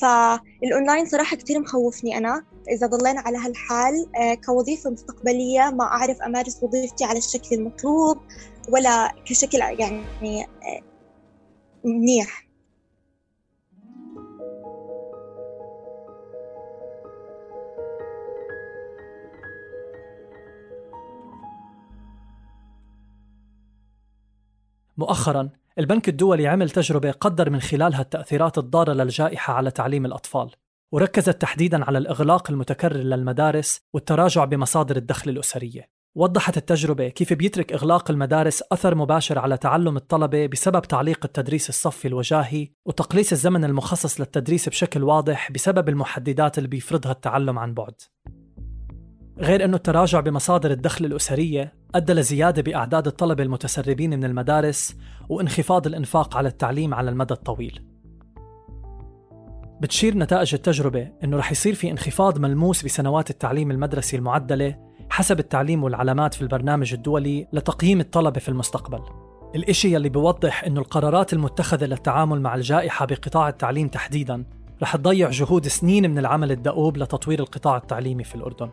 فالأونلاين 0.00 1.06
صراحة 1.06 1.36
كثير 1.36 1.60
مخوفني 1.60 2.18
أنا. 2.18 2.44
إذا 2.70 2.86
ضلينا 2.86 3.20
على 3.20 3.38
هالحال 3.38 3.94
آه، 4.16 4.34
كوظيفة 4.34 4.90
مستقبلية 4.90 5.70
ما 5.70 5.84
أعرف 5.84 6.22
أمارس 6.22 6.62
وظيفتي 6.62 7.04
على 7.04 7.18
الشكل 7.18 7.56
المطلوب 7.56 8.18
ولا 8.68 9.14
كشكل 9.26 9.58
يعني 9.58 10.44
آه، 10.44 10.80
منيح. 11.84 12.48
مؤخرا 24.98 25.50
البنك 25.78 26.08
الدولي 26.08 26.46
عمل 26.46 26.70
تجربة 26.70 27.10
قدر 27.10 27.50
من 27.50 27.60
خلالها 27.60 28.00
التأثيرات 28.00 28.58
الضارة 28.58 28.92
للجائحة 28.92 29.54
على 29.54 29.70
تعليم 29.70 30.06
الأطفال 30.06 30.50
وركزت 30.92 31.42
تحديدا 31.42 31.84
على 31.84 31.98
الإغلاق 31.98 32.50
المتكرر 32.50 32.96
للمدارس 32.96 33.80
والتراجع 33.94 34.44
بمصادر 34.44 34.96
الدخل 34.96 35.30
الأسرية. 35.30 35.90
وضحت 36.16 36.56
التجربة 36.56 37.08
كيف 37.08 37.32
بيترك 37.32 37.72
إغلاق 37.72 38.10
المدارس 38.10 38.62
أثر 38.72 38.94
مباشر 38.94 39.38
على 39.38 39.56
تعلم 39.56 39.96
الطلبة 39.96 40.46
بسبب 40.46 40.82
تعليق 40.82 41.20
التدريس 41.24 41.68
الصفي 41.68 42.08
الوجاهي 42.08 42.68
وتقليص 42.86 43.32
الزمن 43.32 43.64
المخصص 43.64 44.20
للتدريس 44.20 44.68
بشكل 44.68 45.04
واضح 45.04 45.52
بسبب 45.52 45.88
المحددات 45.88 46.58
اللي 46.58 46.68
بيفرضها 46.68 47.12
التعلم 47.12 47.58
عن 47.58 47.74
بعد. 47.74 47.94
غير 49.38 49.64
أنه 49.64 49.76
التراجع 49.76 50.20
بمصادر 50.20 50.70
الدخل 50.70 51.04
الأسرية 51.04 51.77
أدى 51.94 52.12
لزيادة 52.12 52.62
بأعداد 52.62 53.06
الطلبة 53.06 53.42
المتسربين 53.42 54.10
من 54.10 54.24
المدارس 54.24 54.96
وانخفاض 55.28 55.86
الإنفاق 55.86 56.36
على 56.36 56.48
التعليم 56.48 56.94
على 56.94 57.10
المدى 57.10 57.34
الطويل. 57.34 57.82
بتشير 59.80 60.14
نتائج 60.14 60.54
التجربة 60.54 61.08
أنه 61.24 61.36
رح 61.36 61.52
يصير 61.52 61.74
في 61.74 61.90
انخفاض 61.90 62.38
ملموس 62.38 62.84
بسنوات 62.84 63.30
التعليم 63.30 63.70
المدرسي 63.70 64.16
المعدلة 64.16 64.76
حسب 65.10 65.38
التعليم 65.38 65.84
والعلامات 65.84 66.34
في 66.34 66.42
البرنامج 66.42 66.92
الدولي 66.92 67.46
لتقييم 67.52 68.00
الطلبة 68.00 68.40
في 68.40 68.48
المستقبل. 68.48 69.00
الإشي 69.54 69.94
يلي 69.94 70.08
بيوضح 70.08 70.64
أنه 70.64 70.80
القرارات 70.80 71.32
المتخذة 71.32 71.84
للتعامل 71.84 72.40
مع 72.40 72.54
الجائحة 72.54 73.06
بقطاع 73.06 73.48
التعليم 73.48 73.88
تحديداً 73.88 74.44
رح 74.82 74.96
تضيع 74.96 75.30
جهود 75.30 75.68
سنين 75.68 76.10
من 76.10 76.18
العمل 76.18 76.52
الدؤوب 76.52 76.96
لتطوير 76.96 77.40
القطاع 77.40 77.76
التعليمي 77.76 78.24
في 78.24 78.34
الأردن. 78.34 78.70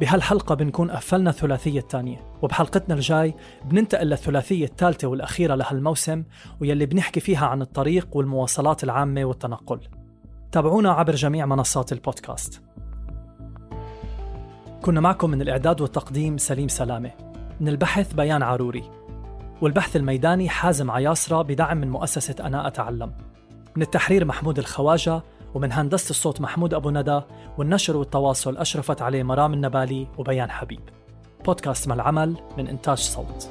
بهالحلقة 0.00 0.54
بنكون 0.54 0.90
قفلنا 0.90 1.30
الثلاثية 1.30 1.80
الثانية 1.80 2.20
وبحلقتنا 2.42 2.94
الجاي 2.94 3.34
بننتقل 3.64 4.06
للثلاثية 4.06 4.64
الثالثة 4.64 5.08
والأخيرة 5.08 5.54
لهالموسم 5.54 6.24
ويلي 6.60 6.86
بنحكي 6.86 7.20
فيها 7.20 7.46
عن 7.46 7.62
الطريق 7.62 8.16
والمواصلات 8.16 8.84
العامة 8.84 9.24
والتنقل. 9.24 9.80
تابعونا 10.52 10.92
عبر 10.92 11.14
جميع 11.14 11.46
منصات 11.46 11.92
البودكاست. 11.92 12.62
كنا 14.82 15.00
معكم 15.00 15.30
من 15.30 15.42
الإعداد 15.42 15.80
والتقديم 15.80 16.38
سليم 16.38 16.68
سلامة. 16.68 17.10
من 17.60 17.68
البحث 17.68 18.12
بيان 18.12 18.42
عاروري 18.42 18.90
والبحث 19.60 19.96
الميداني 19.96 20.48
حازم 20.48 20.90
عياسرة 20.90 21.42
بدعم 21.42 21.76
من 21.76 21.90
مؤسسة 21.90 22.34
أنا 22.40 22.66
أتعلم 22.66 23.12
من 23.76 23.82
التحرير 23.82 24.24
محمود 24.24 24.58
الخواجة 24.58 25.22
ومن 25.54 25.72
هندسة 25.72 26.10
الصوت 26.10 26.40
محمود 26.40 26.74
أبو 26.74 26.90
ندى 26.90 27.20
والنشر 27.58 27.96
والتواصل 27.96 28.56
أشرفت 28.56 29.02
عليه 29.02 29.22
مرام 29.22 29.54
النبالي 29.54 30.06
وبيان 30.18 30.50
حبيب. 30.50 30.80
بودكاست 31.44 31.88
مع 31.88 31.94
العمل 31.94 32.36
من 32.58 32.68
إنتاج 32.68 32.98
صوت. 32.98 33.50